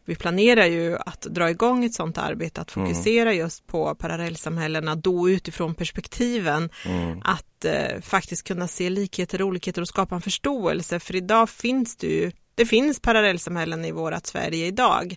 vi 0.06 0.16
planerar 0.16 0.66
ju 0.66 0.98
att 0.98 1.22
dra 1.22 1.50
igång 1.50 1.86
ett 1.86 1.94
sådant 1.94 2.18
arbete, 2.18 2.62
att 2.62 2.72
fokusera 2.72 3.30
mm. 3.30 3.38
just 3.38 3.68
på 3.68 3.96
parallellsamhällena 3.96 4.96
då 4.96 5.30
utifrån 5.30 5.76
perspektiven 5.76 6.70
mm. 6.86 7.22
att 7.24 7.66
eh, 7.66 8.02
faktiskt 8.02 8.48
kunna 8.48 8.68
se 8.68 8.90
likheter 8.90 9.42
och 9.42 9.48
olikheter 9.48 9.82
och 9.82 9.88
skapa 9.88 10.16
en 10.16 10.22
förståelse. 10.22 11.00
För 11.00 11.16
idag 11.16 11.50
finns 11.50 11.96
det 11.96 12.08
ju, 12.08 12.32
det 12.56 12.66
finns 12.66 13.00
parallellsamhällen 13.00 13.86
i 13.86 13.92
vårat 13.92 14.28
Sverige 14.28 14.66
idag 14.66 15.16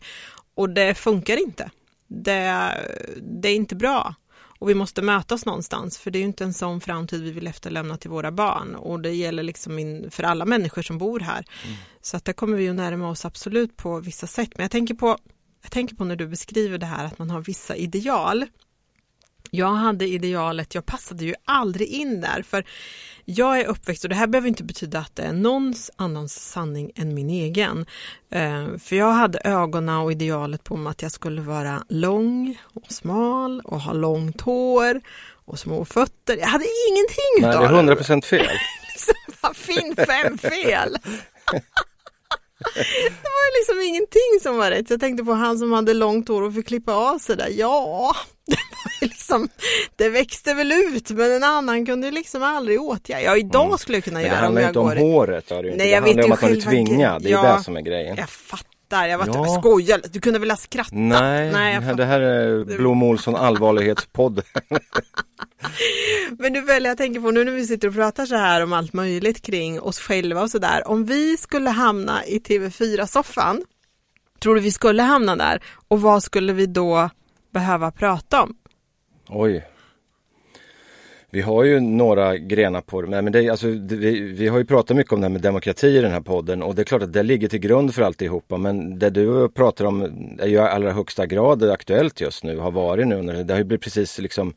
och 0.54 0.70
det 0.70 0.94
funkar 0.94 1.36
inte. 1.36 1.70
Det, 2.08 2.72
det 3.20 3.48
är 3.48 3.54
inte 3.54 3.76
bra. 3.76 4.14
Och 4.58 4.70
vi 4.70 4.74
måste 4.74 5.02
mötas 5.02 5.46
någonstans 5.46 5.98
för 5.98 6.10
det 6.10 6.18
är 6.18 6.20
ju 6.20 6.26
inte 6.26 6.44
en 6.44 6.54
sån 6.54 6.80
framtid 6.80 7.22
vi 7.22 7.30
vill 7.30 7.46
efterlämna 7.46 7.96
till 7.96 8.10
våra 8.10 8.32
barn 8.32 8.74
och 8.74 9.00
det 9.00 9.12
gäller 9.12 9.42
liksom 9.42 9.78
in, 9.78 10.10
för 10.10 10.22
alla 10.22 10.44
människor 10.44 10.82
som 10.82 10.98
bor 10.98 11.20
här. 11.20 11.44
Mm. 11.64 11.76
Så 12.00 12.16
att 12.16 12.24
där 12.24 12.32
kommer 12.32 12.56
vi 12.56 12.68
att 12.68 12.76
närma 12.76 13.10
oss 13.10 13.24
absolut 13.24 13.76
på 13.76 14.00
vissa 14.00 14.26
sätt. 14.26 14.50
Men 14.54 14.64
jag 14.64 14.70
tänker 14.70 14.94
på, 14.94 15.18
jag 15.62 15.70
tänker 15.70 15.96
på 15.96 16.04
när 16.04 16.16
du 16.16 16.26
beskriver 16.26 16.78
det 16.78 16.86
här 16.86 17.04
att 17.04 17.18
man 17.18 17.30
har 17.30 17.40
vissa 17.40 17.76
ideal. 17.76 18.46
Jag 19.50 19.74
hade 19.74 20.06
idealet, 20.06 20.74
jag 20.74 20.86
passade 20.86 21.24
ju 21.24 21.34
aldrig 21.44 21.88
in 21.88 22.20
där 22.20 22.42
för 22.42 22.64
jag 23.24 23.60
är 23.60 23.64
uppväxt 23.64 24.04
och 24.04 24.10
det 24.10 24.16
här 24.16 24.26
behöver 24.26 24.48
inte 24.48 24.64
betyda 24.64 24.98
att 24.98 25.16
det 25.16 25.22
är 25.22 25.32
någons 25.32 25.90
annans 25.96 26.50
sanning 26.50 26.90
än 26.96 27.14
min 27.14 27.30
egen. 27.30 27.86
Eh, 28.30 28.66
för 28.78 28.96
jag 28.96 29.12
hade 29.12 29.40
ögonen 29.44 29.96
och 29.96 30.12
idealet 30.12 30.64
på 30.64 30.76
mig 30.76 30.90
att 30.90 31.02
jag 31.02 31.12
skulle 31.12 31.40
vara 31.40 31.84
lång 31.88 32.58
och 32.74 32.92
smal 32.92 33.60
och 33.64 33.80
ha 33.80 33.92
långt 33.92 34.40
hår 34.40 35.00
och 35.44 35.58
små 35.58 35.84
fötter. 35.84 36.36
Jag 36.36 36.46
hade 36.46 36.64
ingenting 36.88 37.40
Nej, 37.40 37.58
det 37.58 37.64
är 37.64 37.76
hundra 37.76 37.96
procent 37.96 38.24
fel. 38.24 38.46
Vad 39.40 39.56
fin 39.56 39.96
fem 39.96 40.38
fel! 40.38 40.96
det 42.74 43.22
var 43.22 43.60
liksom 43.60 43.88
ingenting 43.88 44.40
som 44.42 44.56
var 44.56 44.70
rätt. 44.70 44.90
Jag 44.90 45.00
tänkte 45.00 45.24
på 45.24 45.32
han 45.32 45.58
som 45.58 45.72
hade 45.72 45.94
långt 45.94 46.28
hår 46.28 46.42
och 46.42 46.54
fick 46.54 46.66
klippa 46.66 46.94
av 46.94 47.18
sig 47.18 47.36
där. 47.36 47.48
Ja, 47.50 48.16
det, 48.46 49.06
liksom, 49.06 49.48
det 49.96 50.08
växte 50.08 50.54
väl 50.54 50.72
ut 50.72 51.10
men 51.10 51.32
en 51.32 51.44
annan 51.44 51.86
kunde 51.86 52.10
liksom 52.10 52.42
aldrig 52.42 52.80
åtgärda. 52.80 53.22
Ja, 53.22 53.36
idag 53.36 53.66
mm. 53.66 53.78
skulle 53.78 53.96
jag 53.96 54.04
kunna 54.04 54.18
men 54.18 54.26
göra 54.26 54.36
det 54.36 54.42
handlar 54.42 54.66
inte 54.66 54.78
om 54.78 54.98
håret. 54.98 55.50
Har 55.50 55.62
du 55.62 55.68
inte. 55.68 55.78
Nej, 55.78 55.90
jag 55.90 56.02
det 56.02 56.08
handlar 56.08 56.24
om 56.24 56.32
att 56.32 56.42
man 56.42 56.52
är 56.52 56.60
tvingad. 56.60 57.22
Det 57.22 57.28
är 57.28 57.32
ja, 57.32 57.56
det 57.56 57.64
som 57.64 57.76
är 57.76 57.80
grejen. 57.80 58.16
Jag 58.16 58.30
fattar. 58.30 59.06
Jag 59.06 59.18
var 59.18 59.26
ja. 59.26 59.58
skojade. 59.60 60.08
Du 60.08 60.20
kunde 60.20 60.38
väl 60.38 60.50
ha 60.50 60.56
skrattat? 60.56 60.92
Nej, 60.92 61.52
Nej 61.52 61.94
det 61.96 62.04
här 62.04 62.20
är 62.20 62.64
Blom 62.64 63.02
Olsson 63.02 63.36
allvarlighetspodd. 63.36 64.42
Men 66.38 66.52
nu 66.52 66.60
väljer, 66.60 66.90
jag 66.90 66.98
tänker 66.98 67.20
på 67.20 67.30
nu 67.30 67.44
när 67.44 67.52
vi 67.52 67.66
sitter 67.66 67.88
och 67.88 67.94
pratar 67.94 68.26
så 68.26 68.36
här 68.36 68.62
om 68.62 68.72
allt 68.72 68.92
möjligt 68.92 69.42
kring 69.42 69.80
oss 69.80 69.98
själva 69.98 70.42
och 70.42 70.50
så 70.50 70.58
där. 70.58 70.88
Om 70.88 71.04
vi 71.04 71.36
skulle 71.36 71.70
hamna 71.70 72.24
i 72.26 72.38
TV4-soffan, 72.38 73.62
tror 74.42 74.54
du 74.54 74.60
vi 74.60 74.70
skulle 74.70 75.02
hamna 75.02 75.36
där? 75.36 75.62
Och 75.88 76.00
vad 76.00 76.22
skulle 76.22 76.52
vi 76.52 76.66
då 76.66 77.10
behöva 77.52 77.90
prata 77.90 78.42
om? 78.42 78.56
Oj. 79.28 79.66
Vi 81.30 81.40
har 81.40 81.64
ju 81.64 81.80
några 81.80 82.36
grenar 82.36 82.80
på 82.80 83.02
det, 83.02 83.22
men 83.22 83.32
det, 83.32 83.48
alltså, 83.48 83.72
det, 83.72 83.96
vi, 83.96 84.20
vi, 84.20 84.48
har 84.48 84.58
ju 84.58 84.64
pratat 84.64 84.96
mycket 84.96 85.12
om 85.12 85.20
det 85.20 85.24
här 85.24 85.32
med 85.32 85.40
demokrati 85.42 85.86
i 85.86 86.00
den 86.00 86.12
här 86.12 86.20
podden 86.20 86.62
och 86.62 86.74
det 86.74 86.82
är 86.82 86.84
klart 86.84 87.02
att 87.02 87.12
det 87.12 87.22
ligger 87.22 87.48
till 87.48 87.58
grund 87.58 87.94
för 87.94 88.02
alltihopa 88.02 88.56
men 88.56 88.98
det 88.98 89.10
du 89.10 89.48
pratar 89.48 89.84
om 89.84 90.02
är 90.38 90.46
ju 90.46 90.54
i 90.54 90.58
allra 90.58 90.92
högsta 90.92 91.26
grad 91.26 91.70
aktuellt 91.70 92.20
just 92.20 92.44
nu, 92.44 92.58
har 92.58 92.70
varit 92.70 93.06
nu. 93.06 93.44
Det 93.44 93.52
har 93.54 93.58
ju 93.58 93.64
blivit 93.64 93.84
precis 93.84 94.18
liksom 94.18 94.54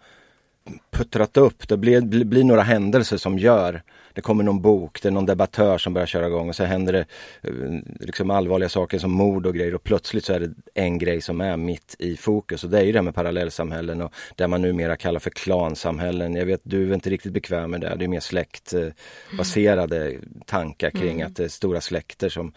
puttrat 0.91 1.37
upp. 1.37 1.67
Det 1.67 1.77
blir, 1.77 2.01
blir, 2.25 2.43
några 2.43 2.61
händelser 2.61 3.17
som 3.17 3.39
gör, 3.39 3.81
det 4.13 4.21
kommer 4.21 4.43
någon 4.43 4.61
bok, 4.61 5.01
det 5.01 5.09
är 5.09 5.11
någon 5.11 5.25
debattör 5.25 5.77
som 5.77 5.93
börjar 5.93 6.05
köra 6.05 6.27
igång 6.27 6.49
och 6.49 6.55
så 6.55 6.63
händer 6.63 6.93
det 6.93 7.05
eh, 7.41 7.51
liksom 7.99 8.31
allvarliga 8.31 8.69
saker 8.69 8.99
som 8.99 9.11
mord 9.11 9.45
och 9.45 9.53
grejer 9.55 9.75
och 9.75 9.83
plötsligt 9.83 10.25
så 10.25 10.33
är 10.33 10.39
det 10.39 10.53
en 10.73 10.97
grej 10.97 11.21
som 11.21 11.41
är 11.41 11.57
mitt 11.57 11.95
i 11.99 12.17
fokus 12.17 12.63
och 12.63 12.69
det 12.69 12.79
är 12.79 12.83
ju 12.83 12.91
det 12.91 12.97
här 12.97 13.03
med 13.03 13.15
parallellsamhällen 13.15 14.01
och 14.01 14.13
det 14.35 14.47
man 14.47 14.61
numera 14.61 14.95
kallar 14.95 15.19
för 15.19 15.29
klansamhällen. 15.29 16.35
Jag 16.35 16.45
vet 16.45 16.61
du 16.63 16.89
är 16.89 16.93
inte 16.93 17.09
riktigt 17.09 17.33
bekväm 17.33 17.71
med 17.71 17.81
det, 17.81 17.95
det 17.99 18.05
är 18.05 18.09
mer 18.09 18.19
släktbaserade 18.19 20.17
tankar 20.45 20.89
kring 20.89 21.15
mm. 21.15 21.27
att 21.27 21.35
det 21.35 21.43
är 21.43 21.47
stora 21.47 21.81
släkter 21.81 22.29
som 22.29 22.53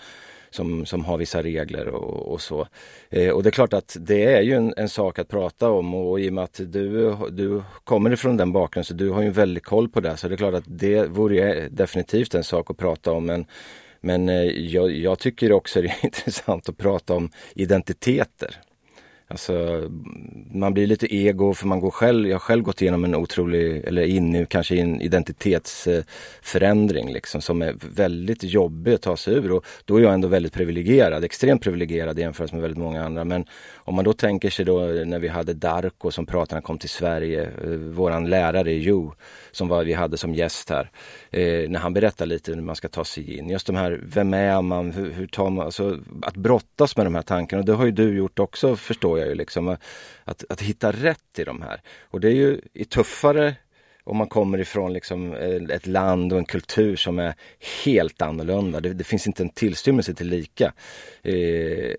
som, 0.55 0.87
som 0.87 1.05
har 1.05 1.19
vissa 1.19 1.43
regler 1.43 1.89
och, 1.89 2.33
och 2.33 2.41
så. 2.41 2.67
Eh, 3.11 3.31
och 3.31 3.43
det 3.43 3.49
är 3.49 3.51
klart 3.51 3.73
att 3.73 3.97
det 4.01 4.25
är 4.25 4.43
ju 4.43 4.53
en, 4.55 4.75
en, 4.77 4.89
sak 4.89 5.19
att 5.19 5.29
prata 5.29 5.71
om 5.71 5.95
och 5.95 6.21
i 6.21 6.29
och 6.29 6.33
med 6.33 6.45
att 6.45 6.61
du, 6.65 7.17
du 7.31 7.63
kommer 7.85 8.13
ifrån 8.13 8.37
den 8.37 8.53
bakgrunden 8.53 8.85
så 8.85 8.95
du 8.95 9.11
har 9.11 9.23
ju 9.23 9.31
väldigt 9.31 9.65
koll 9.65 9.89
på 9.89 10.01
det 10.01 10.17
så 10.17 10.29
det 10.29 10.35
är 10.35 10.37
klart 10.37 10.55
att 10.55 10.65
det 10.67 11.07
vore 11.07 11.69
definitivt 11.69 12.35
en 12.35 12.45
sak 12.45 12.71
att 12.71 12.77
prata 12.77 13.13
om 13.13 13.27
men 13.27 13.47
men 14.01 14.29
eh, 14.29 14.43
jag, 14.45 14.91
jag 14.91 15.19
tycker 15.19 15.53
också 15.53 15.83
det 15.83 15.89
är 15.89 16.05
intressant 16.05 16.69
att 16.69 16.77
prata 16.77 17.15
om 17.15 17.31
identiteter. 17.55 18.61
Alltså, 19.29 19.89
man 20.53 20.75
blir 20.75 20.87
lite 20.87 21.15
ego 21.15 21.55
för 21.55 21.67
man 21.67 21.81
går 21.81 21.91
själv, 21.91 22.29
jag 22.29 22.35
har 22.35 22.41
själv 22.41 22.63
gått 22.63 22.83
igenom 22.83 23.05
en 23.05 23.15
otrolig, 23.15 23.85
eller 23.85 24.03
in 24.03 24.31
nu 24.31 24.47
kanske 24.47 24.75
i 24.75 24.81
en 24.81 25.01
identitetsförändring 25.01 27.13
liksom 27.13 27.41
som 27.41 27.63
är 27.63 27.75
väldigt 27.95 28.45
jobbig 28.45 28.95
att 28.95 29.03
ta 29.03 29.17
sig 29.17 29.35
ur 29.35 29.53
och 29.53 29.65
då 29.85 29.97
är 29.97 30.03
jag 30.03 30.15
ändå 30.15 30.29
väldigt 30.29 30.53
privilegierad, 30.53 31.25
extremt 31.25 31.63
privilegierad 31.63 32.19
i 32.19 32.23
jämförelse 32.23 32.55
med 32.55 32.63
väldigt 32.63 32.83
många 32.83 33.05
andra. 33.05 33.25
Men 33.25 33.45
om 33.75 33.95
man 33.95 34.05
då 34.05 34.13
tänker 34.13 34.51
sig 34.51 34.65
då 34.65 34.81
när 34.81 35.19
vi 35.19 35.29
hade 35.29 35.55
Darko 35.55 36.11
som 36.11 36.27
pratade, 36.27 36.57
han 36.57 36.63
kom 36.63 36.79
till 36.79 36.89
Sverige, 36.89 37.43
eh, 37.43 37.71
våran 37.71 38.31
lärare 38.31 38.73
Jo 38.73 39.13
som 39.53 39.69
var, 39.69 39.85
vi 39.85 39.93
hade 39.93 40.17
som 40.17 40.35
gäst 40.35 40.71
här. 40.71 40.91
Eh, 41.31 41.71
när 41.71 41.79
han 41.79 41.95
berättar 41.95 42.27
lite 42.27 42.53
hur 42.53 42.61
man 42.61 42.77
ska 42.77 42.89
ta 42.89 43.05
sig 43.05 43.39
in. 43.39 43.51
Just 43.51 43.67
de 43.67 43.77
här, 43.77 44.01
vem 44.03 44.35
är 44.35 44.63
man, 44.63 44.93
hur, 44.93 45.13
hur 45.13 45.27
tar 45.27 45.51
man, 45.51 45.65
alltså 45.65 45.99
att 46.23 46.37
brottas 46.37 46.97
med 46.97 47.07
de 47.07 47.15
här 47.15 47.23
tankarna. 47.23 47.61
Och 47.61 47.67
det 47.67 47.73
har 47.73 47.85
ju 47.85 47.91
du 47.91 48.17
gjort 48.17 48.39
också 48.39 48.77
förstår 48.77 49.14
jag 49.19 49.29
ju 49.29 49.35
liksom. 49.35 49.77
Att, 50.25 50.45
att 50.49 50.61
hitta 50.61 50.93
rätt 50.93 51.39
i 51.39 51.45
de 51.45 51.63
här. 51.63 51.81
Och 52.11 52.21
det 52.21 52.29
är 52.29 52.35
ju 52.35 52.61
i 52.73 52.85
tuffare 52.85 53.55
om 54.05 54.17
man 54.17 54.29
kommer 54.29 54.59
ifrån 54.59 54.93
liksom 54.93 55.35
eh, 55.35 55.77
ett 55.77 55.87
land 55.87 56.33
och 56.33 56.39
en 56.39 56.45
kultur 56.45 56.97
som 56.97 57.19
är 57.19 57.35
helt 57.85 58.23
annorlunda. 58.23 58.81
Det, 58.81 58.93
det 58.93 59.05
finns 59.05 59.27
inte 59.27 59.43
en 59.43 59.49
tillstymmelse 59.49 60.15
till 60.15 60.29
lika. 60.29 60.73
Eh, 61.23 61.95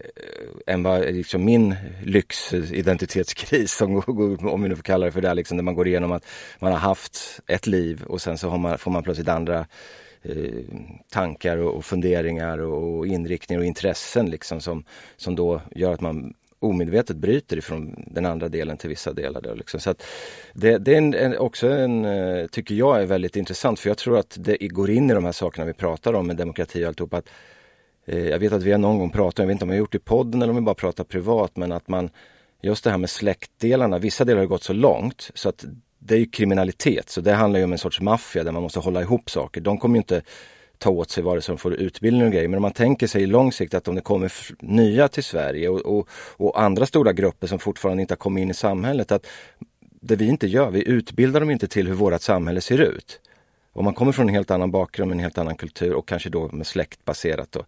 än 0.68 0.84
vad 0.84 1.02
liksom 1.02 1.46
min 1.46 1.76
lyxidentitetskris, 2.04 3.82
om 3.82 4.62
vi 4.62 4.70
nu 4.70 4.76
får 4.76 4.84
kalla 4.84 5.06
det 5.06 5.12
för 5.12 5.22
det, 5.22 5.34
liksom, 5.34 5.58
där 5.58 5.64
man 5.64 5.76
går 5.76 5.88
igenom 5.88 6.12
att 6.12 6.26
man 6.60 6.72
har 6.72 6.80
haft 6.80 7.40
ett 7.48 7.68
liv 7.68 8.04
och 8.04 8.22
sen 8.22 8.38
så 8.38 8.58
man, 8.58 8.78
får 8.78 8.92
man 8.92 9.04
plötsligt 9.04 9.30
andra 9.30 9.66
eh, 10.22 10.64
tankar 11.10 11.58
och, 11.58 11.76
och 11.76 11.86
funderingar 11.86 12.58
och 12.58 13.08
inriktningar 13.08 13.60
och 13.60 13.66
intressen 13.66 14.30
liksom 14.30 14.62
som, 14.62 14.84
som 15.18 15.36
då 15.36 15.62
gör 15.76 15.94
att 15.94 16.02
man 16.02 16.34
omedvetet 16.66 17.18
bryter 17.18 17.58
ifrån 17.58 18.04
den 18.08 18.26
andra 18.26 18.50
delen 18.50 18.78
till 18.78 18.90
vissa 18.90 19.14
delar. 19.14 19.42
Där, 19.42 19.56
liksom. 19.56 19.80
Så 19.80 19.90
att 19.90 20.04
det, 20.54 20.78
det 20.78 20.94
är 20.94 20.98
en, 20.98 21.14
en, 21.14 21.38
också 21.38 21.68
en, 21.68 22.06
eh, 22.06 22.48
tycker 22.48 22.76
jag 22.76 23.02
är 23.02 23.06
väldigt 23.06 23.36
intressant 23.36 23.80
för 23.80 23.90
jag 23.90 23.98
tror 23.98 24.18
att 24.18 24.38
det 24.40 24.58
går 24.58 24.90
in 24.90 25.10
i 25.10 25.14
de 25.14 25.26
här 25.26 25.32
sakerna 25.32 25.66
vi 25.66 25.74
pratar 25.74 26.14
om 26.14 26.28
med 26.28 26.36
demokrati 26.36 26.84
och 26.84 26.88
alltihop. 26.88 27.14
Att, 27.14 27.30
eh, 28.06 28.28
jag 28.28 28.40
vet 28.40 28.54
att 28.54 28.64
vi 28.64 28.72
har 28.72 28.80
någon 28.80 29.00
gång 29.00 29.10
pratat, 29.10 29.40
jag 29.40 29.48
vet 29.48 29.54
inte 29.54 29.66
om 29.66 29.70
vi 29.70 29.76
har 29.76 29.80
gjort 29.80 29.92
det 29.92 29.98
i 29.98 30.00
podden 30.00 30.42
eller 30.42 30.50
om 30.50 30.56
vi 30.56 30.62
bara 30.62 30.76
pratar 30.76 31.04
privat, 31.04 31.58
men 31.58 31.72
att 31.72 31.88
man 31.88 32.10
just 32.62 32.84
det 32.84 32.90
här 32.90 32.98
med 32.98 33.10
släktdelarna, 33.10 34.00
vissa 34.00 34.26
delar 34.26 34.40
har 34.40 34.48
gått 34.48 34.64
så 34.64 34.74
långt 34.74 35.32
så 35.34 35.50
att 35.50 35.66
det 36.00 36.16
är 36.16 36.20
ju 36.20 36.26
kriminalitet, 36.26 37.10
så 37.10 37.22
det 37.22 37.34
handlar 37.34 37.60
ju 37.60 37.64
om 37.64 37.72
en 37.72 37.78
sorts 37.78 38.02
maffia 38.02 38.44
där 38.44 38.52
man 38.52 38.64
måste 38.64 38.80
hålla 38.80 39.02
ihop 39.02 39.30
saker. 39.30 39.62
De 39.62 39.78
kommer 39.78 39.96
ju 39.96 39.98
inte 39.98 40.22
ta 40.78 40.90
åt 40.90 41.10
sig 41.10 41.24
vare 41.24 41.42
sig 41.42 41.54
de 41.54 41.58
får 41.58 41.74
utbildning 41.74 42.26
och 42.26 42.32
grejer. 42.32 42.48
Men 42.48 42.58
om 42.58 42.62
man 42.62 42.72
tänker 42.72 43.08
sig 43.08 43.26
lång 43.26 43.52
sikt 43.52 43.74
att 43.74 43.88
om 43.88 43.96
det 43.96 44.02
kommer 44.02 44.32
nya 44.60 45.08
till 45.08 45.24
Sverige 45.24 45.70
och, 45.70 45.98
och, 45.98 46.10
och, 46.38 46.62
andra 46.62 46.86
stora 46.86 47.14
grupper 47.14 47.48
som 47.48 47.60
fortfarande 47.60 48.02
inte 48.02 48.12
har 48.12 48.18
kommit 48.18 48.42
in 48.42 48.50
i 48.50 48.54
samhället. 48.54 49.12
att 49.12 49.28
Det 49.80 50.16
vi 50.16 50.28
inte 50.28 50.48
gör, 50.48 50.72
vi 50.72 50.88
utbildar 50.88 51.40
dem 51.40 51.52
inte 51.52 51.68
till 51.68 51.88
hur 51.88 51.96
vårt 51.96 52.22
samhälle 52.22 52.62
ser 52.62 52.78
ut. 52.78 53.20
Om 53.74 53.86
man 53.86 53.94
kommer 53.94 54.12
från 54.12 54.30
en 54.30 54.36
helt 54.36 54.52
annan 54.52 54.72
bakgrund, 54.72 55.12
en 55.12 55.20
helt 55.20 55.38
annan 55.38 55.56
kultur 55.56 55.94
och 55.94 56.08
kanske 56.08 56.30
då 56.30 56.50
med 56.52 56.68
släktbaserat. 56.68 57.52
Då, 57.52 57.66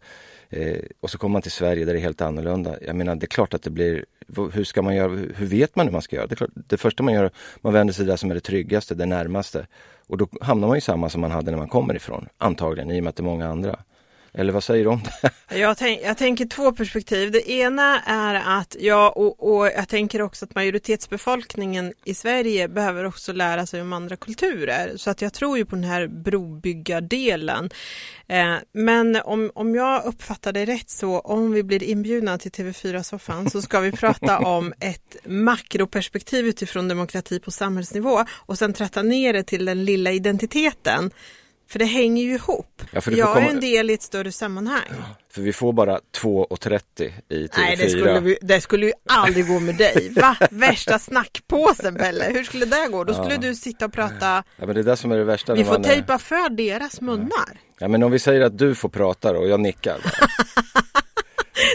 eh, 0.49 0.79
och 0.99 1.09
så 1.09 1.17
kommer 1.17 1.33
man 1.33 1.41
till 1.41 1.51
Sverige 1.51 1.85
där 1.85 1.93
det 1.93 1.99
är 1.99 2.03
helt 2.03 2.21
annorlunda. 2.21 2.75
Jag 2.81 2.95
menar 2.95 3.15
det 3.15 3.25
är 3.25 3.27
klart 3.27 3.53
att 3.53 3.61
det 3.61 3.69
blir, 3.69 4.05
hur 4.53 4.63
ska 4.63 4.81
man 4.81 4.95
göra, 4.95 5.09
hur 5.09 5.45
vet 5.45 5.75
man 5.75 5.85
hur 5.85 5.93
man 5.93 6.01
ska 6.01 6.15
göra? 6.15 6.27
Det, 6.27 6.35
klart, 6.35 6.49
det 6.53 6.77
första 6.77 7.03
man 7.03 7.13
gör, 7.13 7.31
man 7.61 7.73
vänder 7.73 7.93
sig 7.93 8.05
där 8.05 8.15
som 8.15 8.31
är 8.31 8.35
det 8.35 8.41
tryggaste, 8.41 8.95
det 8.95 9.05
närmaste. 9.05 9.67
Och 10.07 10.17
då 10.17 10.27
hamnar 10.41 10.67
man 10.67 10.77
ju 10.77 10.81
samma 10.81 11.09
som 11.09 11.21
man 11.21 11.31
hade 11.31 11.51
när 11.51 11.57
man 11.57 11.67
kommer 11.67 11.95
ifrån, 11.95 12.27
antagligen, 12.37 12.91
i 12.91 12.99
och 12.99 13.03
med 13.03 13.09
att 13.09 13.15
det 13.15 13.21
är 13.21 13.25
många 13.25 13.47
andra. 13.47 13.79
Eller 14.37 14.53
vad 14.53 14.63
säger 14.63 14.83
du 14.83 14.89
om 14.89 15.01
det? 15.03 15.31
Jag, 15.57 15.77
tänk, 15.77 16.01
jag 16.03 16.17
tänker 16.17 16.45
två 16.45 16.71
perspektiv. 16.71 17.31
Det 17.31 17.51
ena 17.51 18.01
är 18.01 18.59
att, 18.59 18.75
ja, 18.79 19.09
och, 19.09 19.57
och, 19.57 19.67
jag 19.67 19.87
tänker 19.87 20.21
också 20.21 20.45
att 20.45 20.55
majoritetsbefolkningen 20.55 21.93
i 22.03 22.13
Sverige 22.13 22.67
behöver 22.67 23.05
också 23.05 23.33
lära 23.33 23.65
sig 23.65 23.81
om 23.81 23.93
andra 23.93 24.15
kulturer. 24.15 24.93
Så 24.95 25.09
att 25.09 25.21
jag 25.21 25.33
tror 25.33 25.57
ju 25.57 25.65
på 25.65 25.75
den 25.75 25.83
här 25.83 26.07
brobyggardelen. 26.07 27.69
Eh, 28.27 28.55
men 28.73 29.15
om, 29.15 29.51
om 29.55 29.75
jag 29.75 30.05
uppfattar 30.05 30.53
det 30.53 30.65
rätt 30.65 30.89
så, 30.89 31.19
om 31.19 31.51
vi 31.51 31.63
blir 31.63 31.83
inbjudna 31.83 32.37
till 32.37 32.51
TV4-soffan 32.51 33.49
så 33.49 33.61
ska 33.61 33.79
vi 33.79 33.91
prata 33.91 34.39
om 34.45 34.73
ett 34.79 35.17
makroperspektiv 35.25 36.45
utifrån 36.45 36.87
demokrati 36.87 37.39
på 37.39 37.51
samhällsnivå 37.51 38.25
och 38.31 38.57
sen 38.57 38.73
tratta 38.73 39.01
ner 39.01 39.33
det 39.33 39.43
till 39.43 39.65
den 39.65 39.85
lilla 39.85 40.11
identiteten 40.11 41.11
för 41.69 41.79
det 41.79 41.85
hänger 41.85 42.23
ju 42.23 42.33
ihop. 42.33 42.81
Ja, 42.91 43.01
jag 43.05 43.33
komma... 43.33 43.45
är 43.45 43.49
en 43.49 43.59
del 43.59 43.89
i 43.89 43.93
ett 43.93 44.01
större 44.01 44.31
sammanhang. 44.31 44.87
Ja, 44.89 45.15
för 45.33 45.41
vi 45.41 45.53
får 45.53 45.73
bara 45.73 45.99
2.30 46.21 47.11
i 47.29 47.47
TV4. 47.47 47.49
Nej, 47.57 47.75
det 47.75 47.89
skulle, 47.89 48.19
vi, 48.19 48.37
det 48.41 48.61
skulle 48.61 48.85
ju 48.85 48.91
aldrig 49.09 49.47
gå 49.47 49.59
med 49.59 49.77
dig. 49.77 50.11
Va? 50.15 50.37
Värsta 50.51 50.99
snackpåsen 50.99 51.95
Pelle, 51.95 52.25
hur 52.33 52.43
skulle 52.43 52.65
det 52.65 52.87
gå? 52.91 53.03
Då 53.03 53.13
skulle 53.13 53.35
ja. 53.35 53.41
du 53.41 53.55
sitta 53.55 53.85
och 53.85 53.93
prata. 53.93 54.43
Ja, 54.57 54.65
men 54.65 54.75
det 54.75 54.81
är 54.81 54.83
det 54.83 54.97
som 54.97 55.11
är 55.11 55.17
det 55.17 55.23
värsta. 55.23 55.53
Vi 55.53 55.63
får 55.63 55.71
man... 55.71 55.83
tejpa 55.83 56.17
för 56.17 56.49
deras 56.49 57.01
munnar. 57.01 57.59
Ja, 57.79 57.87
men 57.87 58.03
om 58.03 58.11
vi 58.11 58.19
säger 58.19 58.41
att 58.41 58.57
du 58.57 58.75
får 58.75 58.89
prata 58.89 59.37
och 59.37 59.47
jag 59.47 59.59
nickar. 59.59 59.97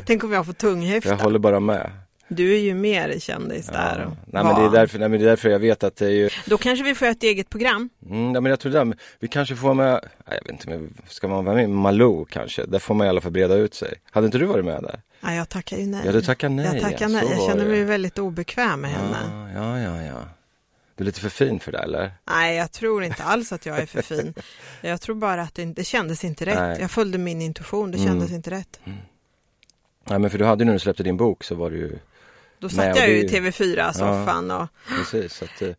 Tänk 0.04 0.24
om 0.24 0.32
jag 0.32 0.46
får 0.46 0.52
tunghäfta. 0.52 1.10
Jag 1.10 1.16
håller 1.16 1.38
bara 1.38 1.60
med. 1.60 1.90
Du 2.34 2.54
är 2.54 2.60
ju 2.60 2.74
mer 2.74 3.18
kändis 3.18 3.70
ja. 3.72 3.78
där. 3.78 4.04
Och 4.06 4.12
nej, 4.26 4.44
men 4.44 4.54
det 4.54 4.66
är 4.66 4.70
därför, 4.70 4.98
nej 4.98 5.08
men 5.08 5.20
det 5.20 5.26
är 5.26 5.28
därför 5.28 5.48
jag 5.48 5.58
vet 5.58 5.84
att 5.84 5.96
det 5.96 6.06
är 6.06 6.10
ju 6.10 6.30
Då 6.46 6.58
kanske 6.58 6.84
vi 6.84 6.94
får 6.94 7.06
ett 7.06 7.22
eget 7.22 7.50
program. 7.50 7.90
Mm, 8.06 8.32
nej, 8.32 8.42
men 8.42 8.50
jag 8.50 8.60
tror 8.60 8.72
det, 8.72 8.96
vi 9.20 9.28
kanske 9.28 9.56
får 9.56 9.74
med, 9.74 10.00
nej, 10.26 10.38
jag 10.40 10.42
vet 10.42 10.50
inte, 10.50 10.68
men 10.68 10.94
ska 11.08 11.28
man 11.28 11.44
vara 11.44 11.56
med 11.56 11.70
Malou 11.70 12.24
kanske? 12.24 12.66
Där 12.66 12.78
får 12.78 12.94
man 12.94 13.06
i 13.06 13.10
alla 13.10 13.20
fall 13.20 13.32
breda 13.32 13.54
ut 13.54 13.74
sig. 13.74 13.94
Hade 14.10 14.26
inte 14.26 14.38
du 14.38 14.46
varit 14.46 14.64
med 14.64 14.82
där? 14.82 15.00
Nej, 15.20 15.36
jag 15.36 15.48
tackar 15.48 15.76
ju 15.76 15.86
nej. 15.86 16.02
Ja, 16.04 16.12
du 16.12 16.22
tackar 16.22 16.48
nej. 16.48 16.66
Jag 16.72 16.80
tackar 16.82 17.08
nej, 17.08 17.26
jag 17.30 17.50
känner 17.50 17.68
mig 17.68 17.84
väldigt 17.84 18.18
obekväm 18.18 18.80
med 18.80 18.90
henne. 18.90 19.52
Ja, 19.54 19.80
ja, 19.80 20.02
ja. 20.02 20.24
Du 20.96 21.04
är 21.04 21.06
lite 21.06 21.20
för 21.20 21.28
fin 21.28 21.60
för 21.60 21.72
det 21.72 21.78
eller? 21.78 22.12
Nej, 22.30 22.56
jag 22.56 22.72
tror 22.72 23.04
inte 23.04 23.22
alls 23.22 23.52
att 23.52 23.66
jag 23.66 23.78
är 23.78 23.86
för 23.86 24.02
fin. 24.02 24.34
jag 24.80 25.00
tror 25.00 25.16
bara 25.16 25.42
att 25.42 25.54
det, 25.54 25.64
det 25.64 25.84
kändes 25.84 26.24
inte 26.24 26.46
rätt. 26.46 26.58
Nej. 26.58 26.80
Jag 26.80 26.90
följde 26.90 27.18
min 27.18 27.42
intuition, 27.42 27.90
det 27.90 27.98
kändes 27.98 28.28
mm. 28.28 28.34
inte 28.34 28.50
rätt. 28.50 28.80
Mm. 28.84 28.98
Nej, 30.04 30.18
men 30.18 30.30
för 30.30 30.38
du 30.38 30.44
hade 30.44 30.62
ju 30.62 30.66
när 30.66 30.72
du 30.72 30.78
släppte 30.78 31.02
din 31.02 31.16
bok 31.16 31.44
så 31.44 31.54
var 31.54 31.70
det 31.70 31.76
ju 31.76 31.98
då 32.62 32.68
satt 32.68 32.96
jag 32.96 33.08
ju 33.08 33.16
i 33.16 33.28
TV4-soffan. 33.28 34.48
Ja, 34.48 34.62
och... 34.62 34.68
Precis, 34.96 35.42
att, 35.42 35.62
eh, 35.62 35.72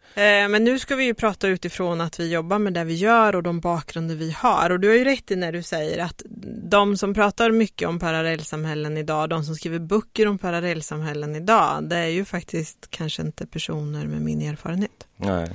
men 0.49 0.63
nu 0.63 0.79
ska 0.79 0.95
vi 0.95 1.03
ju 1.03 1.13
prata 1.13 1.47
utifrån 1.47 2.01
att 2.01 2.19
vi 2.19 2.31
jobbar 2.31 2.59
med 2.59 2.73
det 2.73 2.83
vi 2.83 2.93
gör 2.93 3.35
och 3.35 3.43
de 3.43 3.59
bakgrunder 3.59 4.15
vi 4.15 4.31
har. 4.31 4.69
Och 4.69 4.79
du 4.79 4.87
har 4.87 4.95
ju 4.95 5.03
rätt 5.03 5.31
i 5.31 5.35
när 5.35 5.51
du 5.51 5.63
säger 5.63 6.03
att 6.03 6.21
de 6.69 6.97
som 6.97 7.13
pratar 7.13 7.51
mycket 7.51 7.87
om 7.87 7.99
parallellsamhällen 7.99 8.97
idag, 8.97 9.29
de 9.29 9.43
som 9.43 9.55
skriver 9.55 9.79
böcker 9.79 10.27
om 10.27 10.37
parallellsamhällen 10.37 11.35
idag, 11.35 11.83
det 11.89 11.97
är 11.97 12.07
ju 12.07 12.25
faktiskt 12.25 12.87
kanske 12.89 13.21
inte 13.21 13.47
personer 13.47 14.07
med 14.07 14.21
min 14.21 14.41
erfarenhet. 14.41 15.07
Nej. 15.17 15.49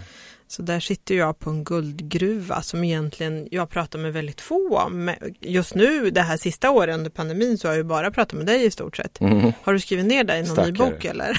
Så 0.51 0.63
där 0.63 0.81
sitter 0.81 1.15
jag 1.15 1.39
på 1.39 1.51
en 1.51 1.65
guldgruva 1.65 2.63
som 2.63 2.85
egentligen 2.85 3.49
jag 3.51 3.71
pratar 3.71 3.99
med 3.99 4.13
väldigt 4.13 4.41
få 4.41 4.79
om. 4.79 5.15
Just 5.41 5.75
nu, 5.75 6.11
det 6.11 6.21
här 6.21 6.37
sista 6.37 6.71
året 6.71 6.95
under 6.95 7.11
pandemin, 7.11 7.59
så 7.59 7.69
har 7.69 7.73
jag 7.73 7.79
ju 7.79 7.85
bara 7.85 8.11
pratat 8.11 8.33
med 8.33 8.47
dig 8.47 8.65
i 8.65 8.71
stort 8.71 8.97
sett. 8.97 9.21
Mm. 9.21 9.53
Har 9.63 9.73
du 9.73 9.81
skrivit 9.81 10.07
ner 10.07 10.25
dig 10.25 10.39
i 10.41 10.43
någon 10.43 10.53
Stackare. 10.53 10.73
ny 10.73 10.79
bok 10.79 11.05
eller? 11.05 11.39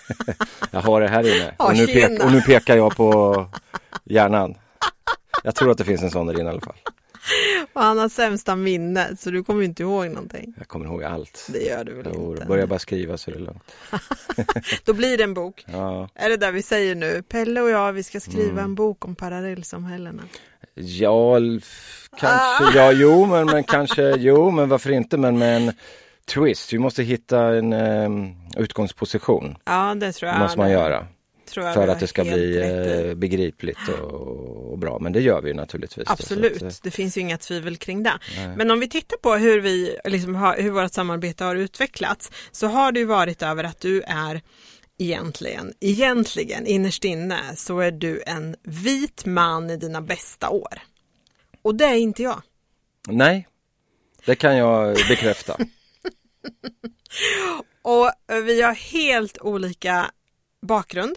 jag 0.70 0.80
har 0.80 1.00
det 1.00 1.08
här 1.08 1.36
inne 1.36 1.54
och 1.56 1.76
nu, 1.76 1.86
pek, 1.86 2.24
och 2.24 2.32
nu 2.32 2.40
pekar 2.40 2.76
jag 2.76 2.96
på 2.96 3.46
hjärnan. 4.04 4.54
Jag 5.44 5.54
tror 5.54 5.70
att 5.70 5.78
det 5.78 5.84
finns 5.84 6.02
en 6.02 6.10
sån 6.10 6.26
där 6.26 6.34
inne 6.34 6.44
i 6.44 6.52
alla 6.52 6.60
fall. 6.60 6.76
Och 7.80 7.86
han 7.86 7.98
har 7.98 8.08
sämsta 8.08 8.56
minnet 8.56 9.20
så 9.20 9.30
du 9.30 9.44
kommer 9.44 9.62
inte 9.62 9.82
ihåg 9.82 10.06
någonting. 10.06 10.54
Jag 10.58 10.68
kommer 10.68 10.86
ihåg 10.86 11.04
allt. 11.04 11.48
Det 11.52 11.58
gör 11.58 11.84
du 11.84 11.94
väl 11.94 12.12
jo, 12.14 12.32
inte? 12.32 12.46
Börja 12.46 12.66
bara 12.66 12.78
skriva 12.78 13.18
så 13.18 13.30
är 13.30 13.34
det 13.34 13.40
lugnt. 13.40 13.74
Då 14.84 14.92
blir 14.92 15.18
det 15.18 15.24
en 15.24 15.34
bok. 15.34 15.64
Ja. 15.72 16.08
Är 16.14 16.28
det 16.28 16.36
där 16.36 16.52
vi 16.52 16.62
säger 16.62 16.94
nu? 16.94 17.22
Pelle 17.22 17.60
och 17.60 17.70
jag, 17.70 17.92
vi 17.92 18.02
ska 18.02 18.20
skriva 18.20 18.50
mm. 18.50 18.64
en 18.64 18.74
bok 18.74 19.04
om 19.04 19.14
parallellsamhällena. 19.14 20.22
Ja, 20.74 21.38
kanske, 22.18 22.64
ah. 22.64 22.72
ja, 22.74 22.92
jo, 22.92 23.26
men, 23.26 23.46
men 23.46 23.64
kanske, 23.64 24.16
jo, 24.18 24.50
men 24.50 24.68
varför 24.68 24.90
inte, 24.90 25.16
men 25.16 25.38
med 25.38 25.56
en 25.56 25.72
twist. 26.24 26.72
Vi 26.72 26.78
måste 26.78 27.02
hitta 27.02 27.40
en 27.40 27.72
um, 27.72 28.34
utgångsposition. 28.56 29.56
Ja, 29.64 29.94
det 29.94 30.12
tror 30.12 30.28
jag. 30.28 30.38
Det 30.38 30.42
måste 30.42 30.58
man 30.58 30.70
göra 30.70 31.06
för 31.54 31.88
att 31.88 32.00
det 32.00 32.06
ska 32.06 32.24
bli 32.24 32.58
rätt. 32.58 33.06
Eh, 33.06 33.14
begripligt 33.14 33.88
och, 33.88 34.72
och, 34.72 34.78
bra. 34.78 34.98
Men 34.98 35.12
det 35.12 35.20
gör 35.20 35.42
vi 35.42 35.54
naturligtvis. 35.54 36.10
Absolut, 36.10 36.62
att, 36.62 36.82
det 36.82 36.90
finns 36.90 37.16
ju 37.16 37.20
inga 37.20 37.38
tvivel 37.38 37.76
kring 37.76 38.02
det. 38.02 38.18
Nej. 38.36 38.56
Men 38.56 38.70
om 38.70 38.80
vi 38.80 38.88
tittar 38.88 39.16
på 39.16 39.34
hur, 39.34 39.60
vi, 39.60 39.96
liksom, 40.04 40.34
hur 40.58 40.70
vårt 40.70 40.92
samarbete 40.92 41.44
har 41.44 41.56
utvecklats 41.56 42.30
så 42.52 42.66
har 42.66 42.92
det 42.92 43.04
varit 43.04 43.42
över 43.42 43.64
att 43.64 43.80
du 43.80 44.02
är 44.02 44.40
egentligen, 44.98 45.72
egentligen 45.80 46.66
innerst 46.66 47.04
inne 47.04 47.56
så 47.56 47.78
är 47.78 47.90
du 47.90 48.22
en 48.26 48.56
vit 48.62 49.26
man 49.26 49.70
i 49.70 49.76
dina 49.76 50.00
bästa 50.00 50.50
år. 50.50 50.78
Och 51.62 51.74
det 51.74 51.84
är 51.84 51.96
inte 51.96 52.22
jag. 52.22 52.42
Nej, 53.08 53.48
det 54.26 54.34
kan 54.34 54.56
jag 54.56 54.96
bekräfta. 55.08 55.56
och 57.82 58.10
vi 58.46 58.62
har 58.62 58.74
helt 58.74 59.38
olika 59.38 60.10
bakgrund. 60.62 61.16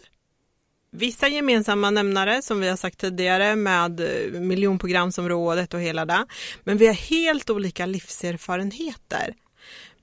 Vissa 0.96 1.28
gemensamma 1.28 1.90
nämnare 1.90 2.42
som 2.42 2.60
vi 2.60 2.68
har 2.68 2.76
sagt 2.76 2.98
tidigare 2.98 3.56
med 3.56 4.00
eh, 4.00 4.40
miljonprogramsområdet 4.40 5.74
och 5.74 5.80
hela 5.80 6.04
det. 6.04 6.26
Men 6.64 6.78
vi 6.78 6.86
har 6.86 6.94
helt 6.94 7.50
olika 7.50 7.86
livserfarenheter. 7.86 9.34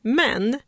Men 0.01 0.60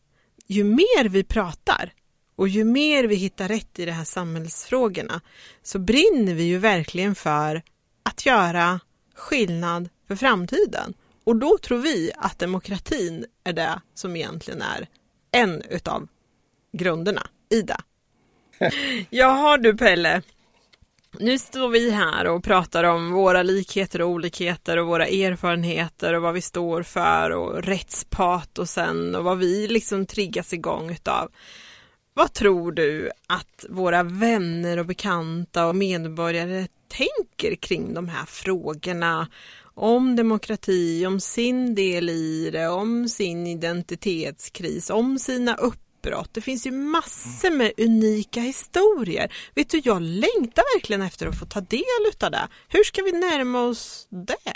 ju 0.47 0.63
mer 0.63 1.09
vi 1.09 1.23
pratar 1.23 1.93
och 2.35 2.47
ju 2.47 2.63
mer 2.63 3.03
vi 3.03 3.15
hittar 3.15 3.47
rätt 3.47 3.79
i 3.79 3.85
de 3.85 3.91
här 3.91 4.03
samhällsfrågorna 4.03 5.21
så 5.63 5.79
brinner 5.79 6.33
vi 6.33 6.43
ju 6.43 6.57
verkligen 6.57 7.15
för 7.15 7.61
att 8.03 8.25
göra 8.25 8.79
skillnad 9.15 9.89
för 10.07 10.15
framtiden. 10.15 10.93
Och 11.23 11.35
då 11.35 11.57
tror 11.57 11.77
vi 11.77 12.11
att 12.17 12.39
demokratin 12.39 13.25
är 13.43 13.53
det 13.53 13.81
som 13.93 14.15
egentligen 14.15 14.61
är 14.61 14.87
en 15.31 15.61
utav 15.61 16.07
grunderna 16.73 17.27
i 17.49 17.61
det. 17.61 17.77
Jaha 19.09 19.57
du 19.57 19.77
Pelle. 19.77 20.21
Nu 21.19 21.39
står 21.39 21.69
vi 21.69 21.91
här 21.91 22.27
och 22.27 22.43
pratar 22.43 22.83
om 22.83 23.11
våra 23.11 23.43
likheter 23.43 24.01
och 24.01 24.09
olikheter 24.09 24.77
och 24.77 24.87
våra 24.87 25.07
erfarenheter 25.07 26.13
och 26.13 26.21
vad 26.21 26.33
vi 26.33 26.41
står 26.41 26.83
för 26.83 27.29
och 27.29 27.63
rättspat 27.63 28.57
och 28.57 28.67
vad 29.23 29.37
vi 29.37 29.67
liksom 29.67 30.05
triggas 30.05 30.53
igång 30.53 30.91
utav. 30.91 31.31
Vad 32.13 32.33
tror 32.33 32.71
du 32.71 33.11
att 33.27 33.65
våra 33.69 34.03
vänner 34.03 34.79
och 34.79 34.85
bekanta 34.85 35.65
och 35.65 35.75
medborgare 35.75 36.67
tänker 36.87 37.55
kring 37.55 37.93
de 37.93 38.09
här 38.09 38.25
frågorna 38.25 39.27
om 39.73 40.15
demokrati, 40.15 41.05
om 41.05 41.19
sin 41.19 41.75
del 41.75 42.09
i 42.09 42.49
det, 42.51 42.67
om 42.67 43.09
sin 43.09 43.47
identitetskris, 43.47 44.89
om 44.89 45.19
sina 45.19 45.55
brott. 46.03 46.29
Det 46.31 46.41
finns 46.41 46.67
ju 46.67 46.71
massor 46.71 47.51
med 47.51 47.71
unika 47.77 48.41
historier. 48.41 49.33
Vet 49.55 49.69
du, 49.69 49.81
jag 49.83 50.01
längtar 50.01 50.75
verkligen 50.75 51.01
efter 51.01 51.27
att 51.27 51.39
få 51.39 51.45
ta 51.45 51.61
del 51.61 51.83
av 52.23 52.31
det. 52.31 52.47
Hur 52.67 52.83
ska 52.83 53.01
vi 53.01 53.11
närma 53.11 53.61
oss 53.61 54.07
det? 54.09 54.53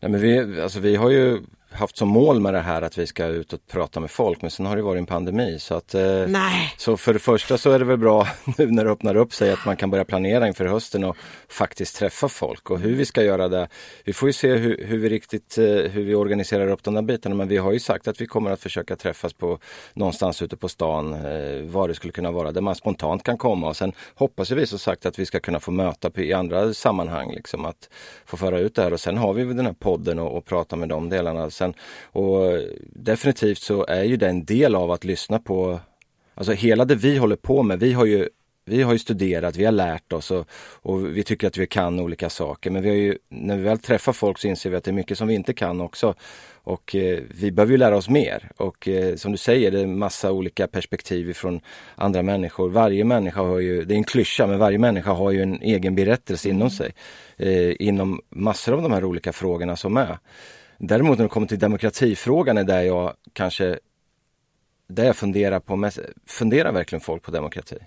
Nej, 0.00 0.10
men 0.10 0.20
vi, 0.20 0.60
alltså 0.60 0.80
vi 0.80 0.96
har 0.96 1.10
ju 1.10 1.42
haft 1.70 1.96
som 1.96 2.08
mål 2.08 2.40
med 2.40 2.54
det 2.54 2.60
här 2.60 2.82
att 2.82 2.98
vi 2.98 3.06
ska 3.06 3.26
ut 3.26 3.52
och 3.52 3.66
prata 3.66 4.00
med 4.00 4.10
folk 4.10 4.42
men 4.42 4.50
sen 4.50 4.66
har 4.66 4.76
det 4.76 4.82
varit 4.82 4.98
en 4.98 5.06
pandemi 5.06 5.58
så 5.58 5.74
att 5.74 5.94
eh, 5.94 6.26
Nej. 6.28 6.74
Så 6.76 6.96
för 6.96 7.12
det 7.12 7.18
första 7.18 7.58
så 7.58 7.70
är 7.70 7.78
det 7.78 7.84
väl 7.84 7.98
bra 7.98 8.28
nu 8.58 8.66
när 8.66 8.84
det 8.84 8.90
öppnar 8.90 9.14
upp 9.14 9.34
sig 9.34 9.52
att 9.52 9.64
man 9.66 9.76
kan 9.76 9.90
börja 9.90 10.04
planera 10.04 10.46
inför 10.46 10.66
hösten 10.66 11.04
och 11.04 11.16
faktiskt 11.48 11.96
träffa 11.96 12.28
folk 12.28 12.70
och 12.70 12.78
hur 12.78 12.96
vi 12.96 13.04
ska 13.04 13.22
göra 13.22 13.48
det. 13.48 13.68
Vi 14.04 14.12
får 14.12 14.28
ju 14.28 14.32
se 14.32 14.54
hur, 14.54 14.84
hur 14.86 14.98
vi 14.98 15.08
riktigt 15.08 15.58
eh, 15.58 15.64
hur 15.64 16.04
vi 16.04 16.14
organiserar 16.14 16.68
upp 16.68 16.82
de 16.82 16.94
där 16.94 17.02
bitarna 17.02 17.34
men 17.34 17.48
vi 17.48 17.56
har 17.56 17.72
ju 17.72 17.80
sagt 17.80 18.08
att 18.08 18.20
vi 18.20 18.26
kommer 18.26 18.50
att 18.50 18.60
försöka 18.60 18.96
träffas 18.96 19.32
på 19.32 19.58
någonstans 19.94 20.42
ute 20.42 20.56
på 20.56 20.68
stan 20.68 21.12
eh, 21.12 21.62
var 21.62 21.88
det 21.88 21.94
skulle 21.94 22.12
kunna 22.12 22.30
vara 22.30 22.52
där 22.52 22.60
man 22.60 22.74
spontant 22.74 23.22
kan 23.22 23.38
komma 23.38 23.68
och 23.68 23.76
sen 23.76 23.92
hoppas 24.14 24.50
vi 24.50 24.66
så 24.66 24.78
sagt 24.78 25.06
att 25.06 25.18
vi 25.18 25.26
ska 25.26 25.40
kunna 25.40 25.60
få 25.60 25.70
möta 25.70 26.10
i 26.22 26.32
andra 26.32 26.74
sammanhang 26.74 27.32
liksom 27.34 27.64
att 27.64 27.88
få 28.26 28.36
föra 28.36 28.58
ut 28.58 28.74
det 28.74 28.82
här 28.82 28.92
och 28.92 29.00
sen 29.00 29.18
har 29.18 29.32
vi 29.32 29.44
den 29.44 29.66
här 29.66 29.72
podden 29.72 30.18
och, 30.18 30.36
och 30.36 30.44
prata 30.44 30.76
med 30.76 30.88
de 30.88 31.08
delarna 31.08 31.50
sen. 31.58 31.74
Och 32.02 32.40
definitivt 32.82 33.58
så 33.58 33.86
är 33.86 34.04
ju 34.04 34.16
det 34.16 34.28
en 34.28 34.44
del 34.44 34.74
av 34.74 34.90
att 34.90 35.04
lyssna 35.04 35.38
på, 35.38 35.80
alltså 36.34 36.52
hela 36.52 36.84
det 36.84 36.94
vi 36.94 37.18
håller 37.18 37.36
på 37.36 37.62
med, 37.62 37.80
vi 37.80 37.92
har 37.92 38.04
ju 38.04 38.28
vi 38.68 38.82
har 38.82 38.92
ju 38.92 38.98
studerat, 38.98 39.56
vi 39.56 39.64
har 39.64 39.72
lärt 39.72 40.12
oss 40.12 40.30
och, 40.30 40.48
och, 40.82 41.16
vi 41.16 41.22
tycker 41.22 41.46
att 41.46 41.56
vi 41.56 41.66
kan 41.66 42.00
olika 42.00 42.30
saker. 42.30 42.70
Men 42.70 42.82
vi 42.82 42.88
har 42.88 42.96
ju, 42.96 43.18
när 43.28 43.56
vi 43.56 43.62
väl 43.62 43.78
träffar 43.78 44.12
folk 44.12 44.38
så 44.38 44.48
inser 44.48 44.70
vi 44.70 44.76
att 44.76 44.84
det 44.84 44.90
är 44.90 44.92
mycket 44.92 45.18
som 45.18 45.28
vi 45.28 45.34
inte 45.34 45.52
kan 45.52 45.80
också. 45.80 46.14
Och 46.62 46.94
eh, 46.94 47.20
vi 47.40 47.50
behöver 47.50 47.72
ju 47.72 47.78
lära 47.78 47.96
oss 47.96 48.08
mer. 48.08 48.50
Och 48.56 48.88
eh, 48.88 49.16
som 49.16 49.32
du 49.32 49.38
säger, 49.38 49.70
det 49.70 49.80
är 49.80 49.86
massa 49.86 50.32
olika 50.32 50.66
perspektiv 50.66 51.32
från 51.32 51.60
andra 51.94 52.22
människor. 52.22 52.68
Varje 52.68 53.04
människa 53.04 53.40
har 53.40 53.58
ju, 53.58 53.84
det 53.84 53.94
är 53.94 53.96
en 53.96 54.04
klyscha, 54.04 54.46
men 54.46 54.58
varje 54.58 54.78
människa 54.78 55.12
har 55.12 55.30
ju 55.30 55.42
en 55.42 55.62
egen 55.62 55.94
berättelse 55.94 56.48
inom 56.48 56.70
sig. 56.70 56.94
Eh, 57.36 57.72
inom 57.78 58.20
massor 58.28 58.72
av 58.74 58.82
de 58.82 58.92
här 58.92 59.04
olika 59.04 59.32
frågorna 59.32 59.76
som 59.76 59.96
är. 59.96 60.18
Däremot 60.78 61.18
när 61.18 61.24
det 61.24 61.28
kommer 61.28 61.46
till 61.46 61.58
demokratifrågan 61.58 62.58
är 62.58 62.64
där 62.64 62.82
jag 62.82 63.14
kanske, 63.32 63.78
där 64.88 65.04
jag 65.04 65.16
funderar 65.16 65.60
på, 65.60 65.76
mest, 65.76 65.98
funderar 66.26 66.72
verkligen 66.72 67.00
folk 67.00 67.22
på 67.22 67.30
demokrati? 67.30 67.78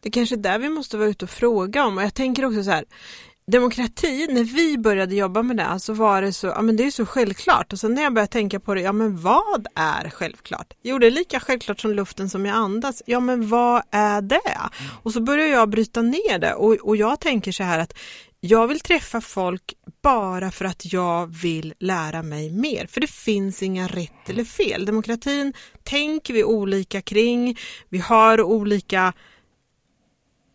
Det 0.00 0.08
är 0.08 0.12
kanske 0.12 0.34
är 0.34 0.36
där 0.36 0.58
vi 0.58 0.68
måste 0.68 0.96
vara 0.96 1.08
ute 1.08 1.24
och 1.24 1.30
fråga 1.30 1.84
om 1.84 1.98
och 1.98 2.04
jag 2.04 2.14
tänker 2.14 2.44
också 2.44 2.64
så 2.64 2.70
här, 2.70 2.84
demokrati, 3.46 4.26
när 4.30 4.44
vi 4.44 4.78
började 4.78 5.14
jobba 5.14 5.42
med 5.42 5.56
det 5.56 5.80
så 5.80 5.92
var 5.92 6.22
det 6.22 6.32
så, 6.32 6.46
ja 6.46 6.62
men 6.62 6.76
det 6.76 6.84
är 6.84 6.90
så 6.90 7.06
självklart 7.06 7.72
och 7.72 7.80
sen 7.80 7.94
när 7.94 8.02
jag 8.02 8.14
började 8.14 8.32
tänka 8.32 8.60
på 8.60 8.74
det, 8.74 8.80
ja 8.80 8.92
men 8.92 9.16
vad 9.16 9.66
är 9.74 10.10
självklart? 10.10 10.74
Jo 10.82 10.98
det 10.98 11.06
är 11.06 11.10
lika 11.10 11.40
självklart 11.40 11.80
som 11.80 11.92
luften 11.92 12.30
som 12.30 12.46
jag 12.46 12.56
andas, 12.56 13.02
ja 13.06 13.20
men 13.20 13.48
vad 13.48 13.82
är 13.90 14.22
det? 14.22 14.60
Och 15.02 15.12
så 15.12 15.20
börjar 15.20 15.46
jag 15.46 15.68
bryta 15.68 16.02
ner 16.02 16.38
det 16.38 16.54
och, 16.54 16.72
och 16.72 16.96
jag 16.96 17.20
tänker 17.20 17.52
så 17.52 17.62
här 17.62 17.78
att 17.78 17.94
jag 18.46 18.66
vill 18.66 18.80
träffa 18.80 19.20
folk 19.20 19.74
bara 20.02 20.50
för 20.50 20.64
att 20.64 20.92
jag 20.92 21.26
vill 21.26 21.74
lära 21.78 22.22
mig 22.22 22.50
mer. 22.50 22.86
För 22.86 23.00
det 23.00 23.10
finns 23.10 23.62
inga 23.62 23.86
rätt 23.86 24.30
eller 24.30 24.44
fel. 24.44 24.84
Demokratin 24.84 25.52
tänker 25.82 26.34
vi 26.34 26.44
olika 26.44 27.02
kring. 27.02 27.58
Vi 27.88 27.98
har 27.98 28.42
olika 28.42 29.12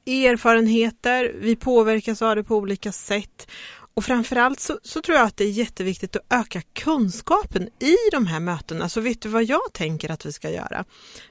erfarenheter. 0.06 1.36
Vi 1.36 1.56
påverkas 1.56 2.22
av 2.22 2.36
det 2.36 2.44
på 2.44 2.56
olika 2.56 2.92
sätt. 2.92 3.52
Och 4.00 4.06
framförallt 4.06 4.60
så, 4.60 4.80
så 4.84 5.02
tror 5.02 5.18
jag 5.18 5.28
att 5.28 5.38
det 5.38 5.44
är 5.44 5.50
jätteviktigt 5.50 6.16
att 6.16 6.26
öka 6.30 6.62
kunskapen 6.74 7.64
i 7.80 7.96
de 8.12 8.28
här 8.28 8.40
mötena. 8.40 8.90
Så 8.90 9.02
vet 9.02 9.22
du 9.22 9.30
vad 9.30 9.44
jag 9.44 9.74
tänker 9.74 10.12
att 10.12 10.26
vi 10.26 10.34
ska 10.34 10.50
göra? 10.50 10.86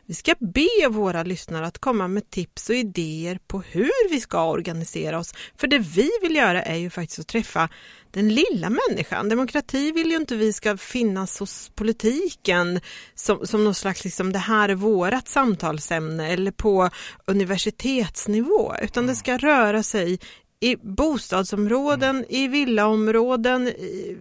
Vi 0.06 0.14
ska 0.14 0.34
be 0.38 0.88
våra 0.88 1.22
lyssnare 1.22 1.66
att 1.66 1.78
komma 1.78 2.08
med 2.08 2.30
tips 2.30 2.68
och 2.68 2.74
idéer 2.74 3.38
på 3.46 3.60
hur 3.60 4.10
vi 4.10 4.20
ska 4.20 4.44
organisera 4.50 5.18
oss. 5.18 5.34
För 5.56 5.66
det 5.66 5.78
vi 5.78 6.10
vill 6.22 6.36
göra 6.36 6.62
är 6.62 6.76
ju 6.76 6.90
faktiskt 6.90 7.18
att 7.18 7.26
träffa 7.26 7.68
den 8.10 8.34
lilla 8.34 8.70
människan. 8.70 9.28
Demokrati 9.28 9.92
vill 9.92 10.10
ju 10.10 10.16
inte 10.16 10.36
vi 10.36 10.52
ska 10.52 10.76
finnas 10.76 11.38
hos 11.38 11.70
politiken 11.74 12.80
som, 13.14 13.46
som 13.46 13.64
någon 13.64 13.74
slags, 13.74 14.04
liksom, 14.04 14.32
det 14.32 14.38
här 14.38 14.68
är 14.68 14.74
vårat 14.74 15.28
samtalsämne 15.28 16.32
eller 16.32 16.50
på 16.50 16.90
universitetsnivå, 17.24 18.74
utan 18.82 19.06
det 19.06 19.14
ska 19.14 19.36
röra 19.38 19.82
sig 19.82 20.18
i 20.60 20.76
bostadsområden, 20.76 22.24
i 22.28 22.48
villaområden, 22.48 23.68
i, 23.68 24.16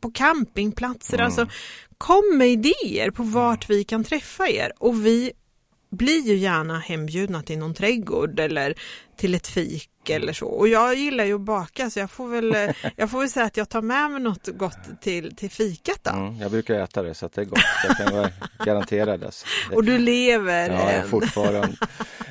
på 0.00 0.10
campingplatser. 0.10 1.14
Mm. 1.14 1.26
Alltså, 1.26 1.48
kom 1.98 2.38
med 2.38 2.48
idéer 2.48 3.10
på 3.10 3.22
vart 3.22 3.70
vi 3.70 3.84
kan 3.84 4.04
träffa 4.04 4.48
er 4.48 4.72
och 4.78 5.06
vi 5.06 5.32
blir 5.90 6.26
ju 6.26 6.36
gärna 6.36 6.78
hembjudna 6.78 7.42
till 7.42 7.58
någon 7.58 7.74
trädgård 7.74 8.40
eller 8.40 8.74
till 9.16 9.34
ett 9.34 9.46
fik 9.46 9.90
eller 10.10 10.32
så. 10.32 10.46
Och 10.46 10.68
jag 10.68 10.94
gillar 10.94 11.24
ju 11.24 11.34
att 11.34 11.40
baka 11.40 11.90
så 11.90 11.98
jag 11.98 12.10
får 12.10 12.28
väl, 12.28 12.54
eh, 12.54 12.70
jag 12.96 13.10
får 13.10 13.20
väl 13.20 13.30
säga 13.30 13.46
att 13.46 13.56
jag 13.56 13.68
tar 13.68 13.82
med 13.82 14.10
mig 14.10 14.20
något 14.20 14.46
gott 14.46 14.78
till, 15.00 15.36
till 15.36 15.50
fikat 15.50 16.00
då. 16.02 16.10
Mm, 16.10 16.38
jag 16.40 16.50
brukar 16.50 16.74
äta 16.74 17.02
det 17.02 17.14
så 17.14 17.26
att 17.26 17.32
det 17.32 17.40
är 17.40 17.44
gott, 17.44 17.58
jag 17.88 17.96
kan 17.96 18.30
garantera 18.66 19.16
det. 19.16 19.30
Och 19.72 19.84
du 19.84 19.98
lever 19.98 20.70
Ja, 20.70 20.90
än. 20.90 21.08
fortfarande. 21.08 21.76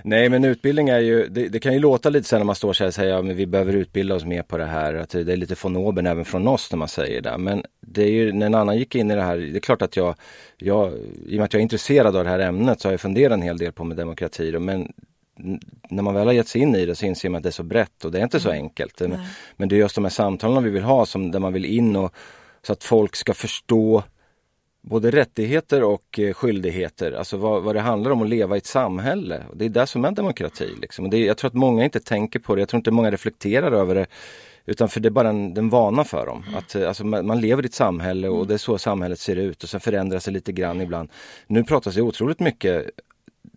Nej 0.04 0.30
men 0.30 0.44
utbildning 0.44 0.90
är 0.90 1.00
ju, 1.00 1.28
det, 1.28 1.48
det, 1.48 1.60
kan 1.60 1.74
ju 1.74 1.80
låta 1.80 2.10
lite 2.10 2.28
så 2.28 2.38
när 2.38 2.44
man 2.44 2.56
står 2.56 2.74
så 2.74 2.84
här 2.84 2.88
och 2.88 2.94
säger 2.94 3.14
att 3.14 3.26
ja, 3.28 3.34
vi 3.34 3.46
behöver 3.46 3.74
utbilda 3.74 4.16
oss 4.16 4.26
mer 4.26 4.42
på 4.42 4.58
det 4.58 4.66
här. 4.66 4.94
Att 4.94 5.10
det 5.10 5.34
är 5.34 5.38
lite 5.38 5.56
von 5.64 5.76
oben 5.76 6.08
även 6.08 6.26
från 6.26 6.48
oss 6.48 6.72
när 6.72 6.78
man 6.78 6.88
säger 6.88 7.22
det. 7.22 7.38
Men 7.38 7.64
det 7.82 8.04
är 8.04 8.10
ju 8.12 8.32
när 8.32 8.46
en 8.46 8.56
annan 8.56 8.78
gick 8.78 8.96
in 8.96 9.12
i 9.12 9.16
det 9.16 9.22
här, 9.22 9.38
det 9.38 9.58
är 9.58 9.60
klart 9.60 9.82
att 9.82 9.98
jag, 9.98 10.16
jag 10.58 10.94
i 11.26 11.36
och 11.36 11.38
med 11.38 11.44
att 11.44 11.54
jag 11.54 11.60
är 11.60 11.64
intresserad 11.64 12.16
av 12.16 12.24
det 12.24 12.30
här 12.30 12.40
ämnet 12.40 12.82
så 12.82 12.88
har 12.88 12.94
jag 12.94 13.02
funderat 13.02 13.34
en 13.34 13.42
hel 13.42 13.58
del 13.58 13.72
på 13.72 13.84
med 13.84 13.98
demokrati. 13.98 14.60
Men 14.60 14.94
när 15.90 16.04
man 16.04 16.14
väl 16.14 16.28
har 16.28 16.34
gett 16.34 16.48
sig 16.48 16.62
in 16.62 16.76
i 16.76 16.86
det 16.86 16.96
så 16.96 17.06
inser 17.06 17.30
man 17.30 17.38
att 17.38 17.44
det 17.44 17.50
är 17.50 17.52
så 17.52 17.64
brett 17.64 18.06
och 18.06 18.12
det 18.12 18.20
är 18.20 18.24
inte 18.24 18.40
så 18.40 18.50
mm. 18.50 18.64
enkelt. 18.64 19.00
Men, 19.00 19.20
men 19.58 19.70
det 19.70 19.76
är 19.76 19.78
just 19.78 19.96
de 19.96 20.06
här 20.06 20.10
samtalen 20.10 20.64
vi 20.64 20.70
vill 20.70 20.84
ha 20.84 21.06
som, 21.06 21.32
där 21.32 21.40
man 21.40 21.54
vill 21.54 21.66
in 21.66 21.96
och 21.96 22.14
så 22.62 22.74
att 22.74 22.84
folk 22.84 23.16
ska 23.16 23.34
förstå 23.34 24.04
både 24.82 25.12
rättigheter 25.12 25.84
och 25.84 26.20
eh, 26.20 26.34
skyldigheter, 26.34 27.12
alltså 27.12 27.38
vad, 27.38 27.64
vad, 27.64 27.76
det 27.76 27.82
handlar 27.82 28.12
om 28.12 28.22
att 28.22 28.30
leva 28.30 28.56
i 28.56 28.58
ett 28.58 28.66
samhälle. 28.66 29.44
Det 29.54 29.66
är 29.66 29.70
det 29.70 29.88
som 29.88 30.06
är 30.06 30.12
demokrati. 30.12 30.76
Liksom. 30.82 31.10
Det, 31.10 31.18
jag 31.18 31.38
tror 31.38 31.48
att 31.48 31.54
många 31.54 31.84
inte 31.84 32.00
tänker 32.00 32.40
på 32.40 32.56
det, 32.56 32.62
jag 32.62 32.70
tror 32.70 32.80
inte 32.80 32.92
många 32.92 33.12
reflekterar 33.12 33.72
över 33.72 33.96
det. 33.96 34.06
Utan 34.66 34.90
för 34.90 35.00
det 35.00 35.08
är 35.08 35.12
bara 35.12 35.30
en, 35.30 35.58
en 35.58 35.70
vana 35.70 36.04
för 36.04 36.26
dem. 36.26 36.44
Mm. 36.48 36.58
Att, 36.58 36.76
eh, 36.76 36.88
alltså, 36.88 37.06
man 37.06 37.42
lever 37.42 37.64
i 37.64 37.66
ett 37.66 37.74
samhälle 37.74 38.30
och 38.30 38.36
mm. 38.36 38.48
det 38.48 38.54
är 38.54 38.58
så 38.58 38.78
samhället 38.78 39.20
ser 39.20 39.36
ut 39.36 39.64
och 39.64 39.70
sen 39.70 39.80
förändras 39.80 40.26
det 40.26 40.32
lite 40.32 40.52
grann 40.52 40.82
ibland. 40.82 41.10
Nu 41.48 41.64
pratas 41.64 41.96
det 41.96 42.02
otroligt 42.02 42.40
mycket 42.40 42.90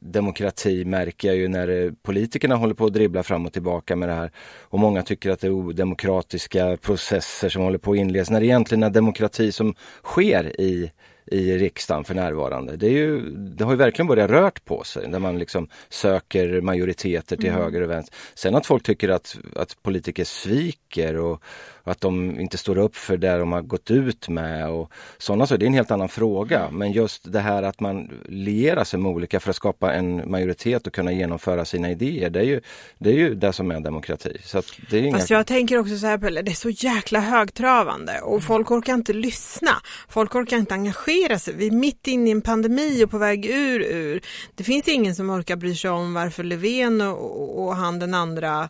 demokrati 0.01 0.85
märker 0.85 1.29
jag 1.29 1.37
ju 1.37 1.49
när 1.49 1.69
eh, 1.69 1.93
politikerna 2.03 2.55
håller 2.57 2.75
på 2.75 2.85
att 2.85 2.93
dribbla 2.93 3.23
fram 3.23 3.47
och 3.47 3.53
tillbaka 3.53 3.97
med 3.97 4.09
det 4.09 4.15
här. 4.15 4.31
Och 4.61 4.79
många 4.79 5.03
tycker 5.03 5.31
att 5.31 5.41
det 5.41 5.47
är 5.47 5.51
odemokratiska 5.51 6.77
processer 6.77 7.49
som 7.49 7.63
håller 7.63 7.79
på 7.79 7.93
att 7.93 7.99
inledas. 7.99 8.31
När 8.31 8.41
det 8.41 8.47
egentligen 8.47 8.83
är 8.83 8.91
demokrati 8.91 9.53
som 9.53 9.75
sker 10.05 10.61
i 10.61 10.91
i 11.31 11.59
riksdagen 11.59 12.05
för 12.05 12.15
närvarande. 12.15 12.77
Det, 12.77 12.87
är 12.87 12.91
ju, 12.91 13.31
det 13.31 13.65
har 13.65 13.71
ju 13.71 13.77
verkligen 13.77 14.07
börjat 14.07 14.31
rört 14.31 14.65
på 14.65 14.85
sig 14.85 15.09
när 15.09 15.19
man 15.19 15.39
liksom 15.39 15.69
söker 15.89 16.61
majoriteter 16.61 17.37
till 17.37 17.49
mm. 17.49 17.61
höger 17.61 17.81
och 17.81 17.91
vänster. 17.91 18.17
Sen 18.35 18.55
att 18.55 18.67
folk 18.67 18.83
tycker 18.83 19.09
att, 19.09 19.39
att 19.57 19.83
politiker 19.83 20.25
sviker 20.25 21.17
och, 21.17 21.43
att 21.85 22.01
de 22.01 22.41
inte 22.41 22.59
står 22.59 22.79
upp 22.79 22.97
för 22.97 23.17
det 23.17 23.39
de 23.39 23.53
har 23.53 23.63
gått 23.63 23.91
ut 23.91 24.29
med 24.29 24.71
och 24.71 24.93
sådana 25.19 25.47
saker. 25.47 25.59
Det 25.59 25.65
är 25.65 25.67
en 25.67 25.75
helt 25.75 25.91
annan 25.91 26.09
fråga. 26.09 26.71
Men 26.71 26.93
just 26.93 27.33
det 27.33 27.41
här 27.41 27.63
att 27.63 27.81
man 27.81 28.11
lierar 28.29 28.85
sig 28.85 29.01
med 29.01 29.13
olika 29.13 29.41
för 29.41 29.51
att 29.51 29.57
skapa 29.57 29.93
en 29.93 30.31
majoritet 30.31 30.87
och 30.87 30.93
kunna 30.93 31.13
genomföra 31.13 31.65
sina 31.65 31.91
idéer. 31.91 32.31
Det 32.31 32.41
är 32.41 32.45
ju 32.45 32.61
det, 32.99 33.11
är 33.11 33.15
ju 33.15 33.35
det 33.35 33.53
som 33.53 33.71
är 33.71 33.81
demokrati. 33.81 34.37
Så 34.45 34.63
det 34.91 34.99
är 34.99 35.03
inga... 35.03 35.19
Fast 35.19 35.31
jag 35.31 35.47
tänker 35.47 35.79
också 35.79 35.97
så 35.99 36.07
här 36.07 36.19
Pelle, 36.19 36.43
det 36.43 36.51
är 36.51 36.55
så 36.55 36.71
jäkla 36.71 37.21
högtravande 37.21 38.21
och 38.21 38.43
folk 38.43 38.71
orkar 38.71 38.95
inte 38.95 39.13
lyssna. 39.13 39.71
Folk 40.09 40.35
orkar 40.35 40.57
inte 40.57 40.75
engagera 40.75 41.39
sig. 41.39 41.55
Vi 41.55 41.67
är 41.67 41.71
mitt 41.71 42.07
inne 42.07 42.29
i 42.29 42.33
en 42.33 42.43
pandemi 42.43 43.05
och 43.05 43.11
på 43.11 43.19
väg 43.19 43.47
ur, 43.47 43.81
ur. 43.81 44.21
Det 44.55 44.65
finns 44.65 44.89
ingen 44.89 45.15
som 45.15 45.31
orkar 45.31 45.57
bry 45.57 45.75
sig 45.75 45.91
om 45.91 46.15
varför 46.15 46.45
Löfven 46.45 47.01
och, 47.01 47.65
och 47.65 47.77
han 47.77 47.99
den 47.99 48.15
andra 48.15 48.69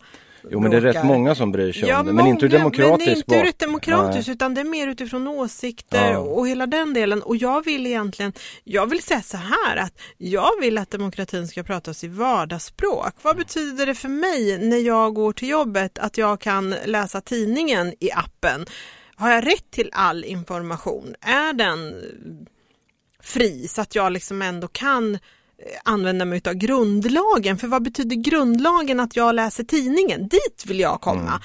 Jo 0.51 0.61
men 0.61 0.71
det 0.71 0.77
är 0.77 0.81
rätt 0.81 1.05
många 1.05 1.35
som 1.35 1.53
bryr 1.53 1.73
sig 1.73 1.89
ja, 1.89 2.01
om 2.01 2.07
det, 2.07 2.13
men 2.13 2.27
inte 2.27 2.45
ur 2.45 2.51
demokratisk 2.51 3.27
Men 3.29 3.39
inte 3.39 3.65
ur 3.65 3.67
demokratiskt 3.67 4.29
utan 4.29 4.55
det 4.55 4.61
är 4.61 4.65
mer 4.65 4.89
utifrån 4.89 5.29
åsikter 5.29 6.13
ja. 6.13 6.19
och 6.19 6.49
hela 6.49 6.67
den 6.67 6.95
delen. 6.95 7.23
Och 7.23 7.37
jag 7.37 7.65
vill 7.65 7.87
egentligen, 7.87 8.33
jag 8.65 8.87
vill 8.87 9.03
säga 9.03 9.23
så 9.23 9.37
här 9.37 9.77
att 9.77 10.01
jag 10.19 10.61
vill 10.61 10.79
att 10.79 10.91
demokratin 10.91 11.49
ska 11.49 11.63
pratas 11.63 12.05
i 12.05 12.09
vardagsspråk. 12.09 13.15
Vad 13.23 13.37
betyder 13.37 13.87
det 13.87 13.95
för 13.95 14.09
mig 14.09 14.59
när 14.59 14.79
jag 14.79 15.15
går 15.15 15.33
till 15.33 15.49
jobbet 15.49 15.99
att 15.99 16.19
jag 16.19 16.41
kan 16.41 16.75
läsa 16.85 17.21
tidningen 17.21 17.95
i 18.01 18.11
appen? 18.13 18.67
Har 19.17 19.31
jag 19.31 19.47
rätt 19.47 19.71
till 19.71 19.91
all 19.93 20.25
information? 20.25 21.15
Är 21.21 21.53
den 21.53 21.95
fri 23.23 23.69
så 23.69 23.81
att 23.81 23.95
jag 23.95 24.13
liksom 24.13 24.43
ändå 24.43 24.69
kan 24.69 25.19
Eh, 25.67 25.81
använda 25.85 26.25
mig 26.25 26.43
av 26.47 26.55
grundlagen. 26.55 27.59
För 27.59 27.67
vad 27.69 27.83
betyder 27.83 28.17
grundlagen 28.17 29.01
att 29.01 29.17
jag 29.17 29.35
läser 29.35 29.65
tidningen? 29.65 30.29
Dit 30.29 30.65
vill 30.67 30.81
jag 30.81 31.01
komma. 31.01 31.21
Mm. 31.21 31.41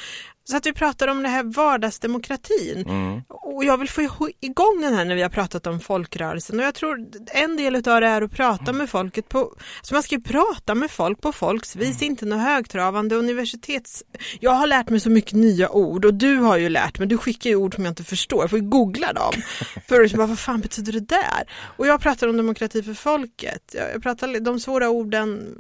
Så 0.50 0.58
att 0.58 0.66
vi 0.66 0.74
pratar 0.74 1.08
om 1.08 1.24
det 1.24 1.30
här 1.30 1.44
vardagsdemokratin. 1.44 2.86
Mm. 2.88 3.22
Och 3.30 3.64
jag 3.66 3.78
vill 3.78 3.90
få 3.90 4.30
igång 4.40 4.82
den 4.82 4.94
här 4.94 5.06
när 5.06 5.16
vi 5.16 5.22
har 5.22 5.30
pratat 5.30 5.68
om 5.68 5.80
folkrörelsen. 5.80 6.60
Och 6.60 6.66
jag 6.66 6.76
tror 6.76 7.08
en 7.34 7.58
del 7.58 7.76
av 7.76 7.82
det 7.82 8.08
är 8.08 8.22
att 8.22 8.32
prata 8.32 8.74
med 8.74 8.90
folket 8.90 9.30
på, 9.30 9.54
så 9.82 9.94
man 9.94 10.04
ska 10.04 10.16
ju 10.16 10.22
prata 10.22 10.76
med 10.76 10.92
folk 10.92 11.22
på 11.22 11.32
folks 11.32 11.76
vis, 11.76 12.02
mm. 12.02 12.12
inte 12.12 12.26
något 12.26 12.42
högtravande 12.42 13.16
universitets... 13.16 14.04
Jag 14.40 14.52
har 14.52 14.68
lärt 14.68 14.90
mig 14.90 15.00
så 15.00 15.10
mycket 15.10 15.34
nya 15.34 15.70
ord 15.70 16.06
och 16.06 16.14
du 16.14 16.38
har 16.38 16.58
ju 16.58 16.70
lärt 16.70 17.00
mig, 17.00 17.08
du 17.08 17.18
skickar 17.18 17.50
ju 17.50 17.56
ord 17.56 17.76
som 17.76 17.86
jag 17.86 17.92
inte 17.92 18.04
förstår, 18.04 18.44
jag 18.44 18.50
får 18.50 18.60
ju 18.60 18.66
googla 18.70 19.14
dem. 19.14 19.34
För 19.88 20.04
att 20.04 20.14
bara, 20.14 20.28
vad 20.28 20.40
fan 20.40 20.62
betyder 20.62 20.94
det 20.94 21.00
där? 21.00 21.50
Och 21.78 21.88
jag 21.88 22.02
pratar 22.02 22.28
om 22.28 22.38
demokrati 22.38 22.84
för 22.84 22.94
folket. 22.94 23.76
Jag 23.94 24.04
pratar 24.04 24.40
de 24.40 24.60
svåra 24.60 24.90
orden, 24.90 25.56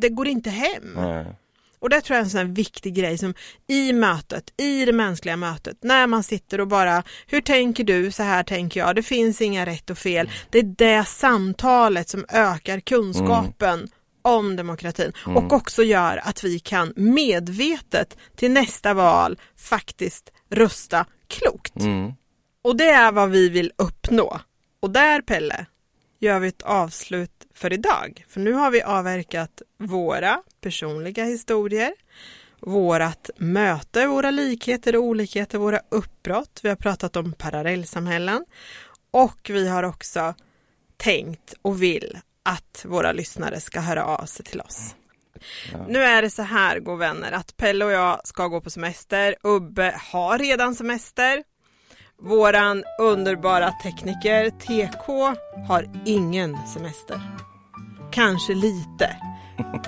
det 0.00 0.08
går 0.08 0.28
inte 0.28 0.50
hem. 0.50 0.98
Mm. 0.98 1.26
Och 1.80 1.90
det 1.90 2.00
tror 2.00 2.14
jag 2.14 2.20
är 2.20 2.24
en 2.24 2.30
sån 2.30 2.54
viktig 2.54 2.94
grej 2.94 3.18
som 3.18 3.34
i 3.68 3.92
mötet, 3.92 4.44
i 4.56 4.84
det 4.84 4.92
mänskliga 4.92 5.36
mötet, 5.36 5.76
när 5.80 6.06
man 6.06 6.22
sitter 6.22 6.60
och 6.60 6.68
bara, 6.68 7.02
hur 7.26 7.40
tänker 7.40 7.84
du, 7.84 8.10
så 8.10 8.22
här 8.22 8.42
tänker 8.42 8.80
jag, 8.80 8.96
det 8.96 9.02
finns 9.02 9.40
inga 9.40 9.66
rätt 9.66 9.90
och 9.90 9.98
fel. 9.98 10.30
Det 10.50 10.58
är 10.58 10.74
det 10.78 11.04
samtalet 11.04 12.08
som 12.08 12.24
ökar 12.28 12.80
kunskapen 12.80 13.78
mm. 13.78 13.88
om 14.22 14.56
demokratin 14.56 15.12
mm. 15.26 15.36
och 15.36 15.52
också 15.52 15.82
gör 15.82 16.20
att 16.24 16.44
vi 16.44 16.58
kan 16.58 16.92
medvetet 16.96 18.16
till 18.36 18.50
nästa 18.50 18.94
val 18.94 19.38
faktiskt 19.56 20.32
rösta 20.50 21.06
klokt. 21.28 21.76
Mm. 21.80 22.12
Och 22.64 22.76
det 22.76 22.88
är 22.90 23.12
vad 23.12 23.30
vi 23.30 23.48
vill 23.48 23.72
uppnå. 23.76 24.40
Och 24.80 24.90
där 24.90 25.22
Pelle, 25.22 25.66
gör 26.18 26.38
vi 26.38 26.48
ett 26.48 26.62
avslut 26.62 27.46
för 27.54 27.72
idag. 27.72 28.24
För 28.28 28.40
nu 28.40 28.52
har 28.52 28.70
vi 28.70 28.82
avverkat 28.82 29.62
våra 29.78 30.42
personliga 30.60 31.24
historier, 31.24 31.92
vårat 32.60 33.30
möte, 33.36 34.06
våra 34.06 34.30
likheter 34.30 34.96
och 34.96 35.02
olikheter, 35.02 35.58
våra 35.58 35.80
uppbrott. 35.88 36.60
Vi 36.62 36.68
har 36.68 36.76
pratat 36.76 37.16
om 37.16 37.32
parallellsamhällen 37.32 38.44
och 39.10 39.50
vi 39.50 39.68
har 39.68 39.82
också 39.82 40.34
tänkt 40.96 41.54
och 41.62 41.82
vill 41.82 42.18
att 42.42 42.84
våra 42.88 43.12
lyssnare 43.12 43.60
ska 43.60 43.80
höra 43.80 44.04
av 44.04 44.26
sig 44.26 44.44
till 44.44 44.60
oss. 44.60 44.94
Ja. 45.72 45.86
Nu 45.88 46.02
är 46.02 46.22
det 46.22 46.30
så 46.30 46.42
här, 46.42 46.80
god 46.80 46.98
vänner, 46.98 47.32
att 47.32 47.56
Pelle 47.56 47.84
och 47.84 47.90
jag 47.90 48.26
ska 48.26 48.48
gå 48.48 48.60
på 48.60 48.70
semester. 48.70 49.36
Ubbe 49.42 50.00
har 50.12 50.38
redan 50.38 50.74
semester. 50.74 51.44
Våran 52.22 52.84
underbara 52.98 53.72
tekniker 53.72 54.50
TK 54.50 55.06
har 55.68 55.86
ingen 56.04 56.56
semester. 56.66 57.20
Kanske 58.12 58.54
lite. 58.54 59.16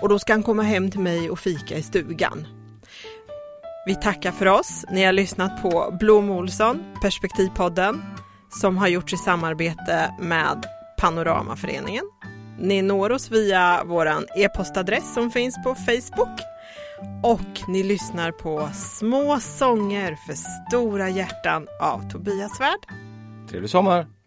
Och 0.00 0.08
då 0.08 0.18
ska 0.18 0.32
han 0.32 0.42
komma 0.42 0.62
hem 0.62 0.90
till 0.90 1.00
mig 1.00 1.30
och 1.30 1.38
fika 1.38 1.76
i 1.76 1.82
stugan. 1.82 2.46
Vi 3.86 3.94
tackar 3.94 4.32
för 4.32 4.46
oss. 4.46 4.84
Ni 4.90 5.04
har 5.04 5.12
lyssnat 5.12 5.62
på 5.62 5.96
Blom 6.00 6.30
Olsson, 6.30 6.84
Perspektivpodden, 7.02 8.02
som 8.60 8.78
har 8.78 8.88
gjorts 8.88 9.14
i 9.14 9.16
samarbete 9.16 10.14
med 10.20 10.66
Panoramaföreningen. 10.98 12.04
Ni 12.58 12.82
når 12.82 13.12
oss 13.12 13.30
via 13.30 13.82
vår 13.84 14.08
e-postadress 14.36 15.14
som 15.14 15.30
finns 15.30 15.62
på 15.64 15.74
Facebook 15.74 16.40
och 17.22 17.68
ni 17.68 17.82
lyssnar 17.82 18.32
på 18.32 18.68
Små 18.74 19.40
sånger 19.40 20.14
för 20.26 20.34
stora 20.34 21.08
hjärtan 21.08 21.66
av 21.80 22.10
Tobias 22.10 22.56
Svärd. 22.56 22.80
Trevlig 23.50 23.70
sommar! 23.70 24.19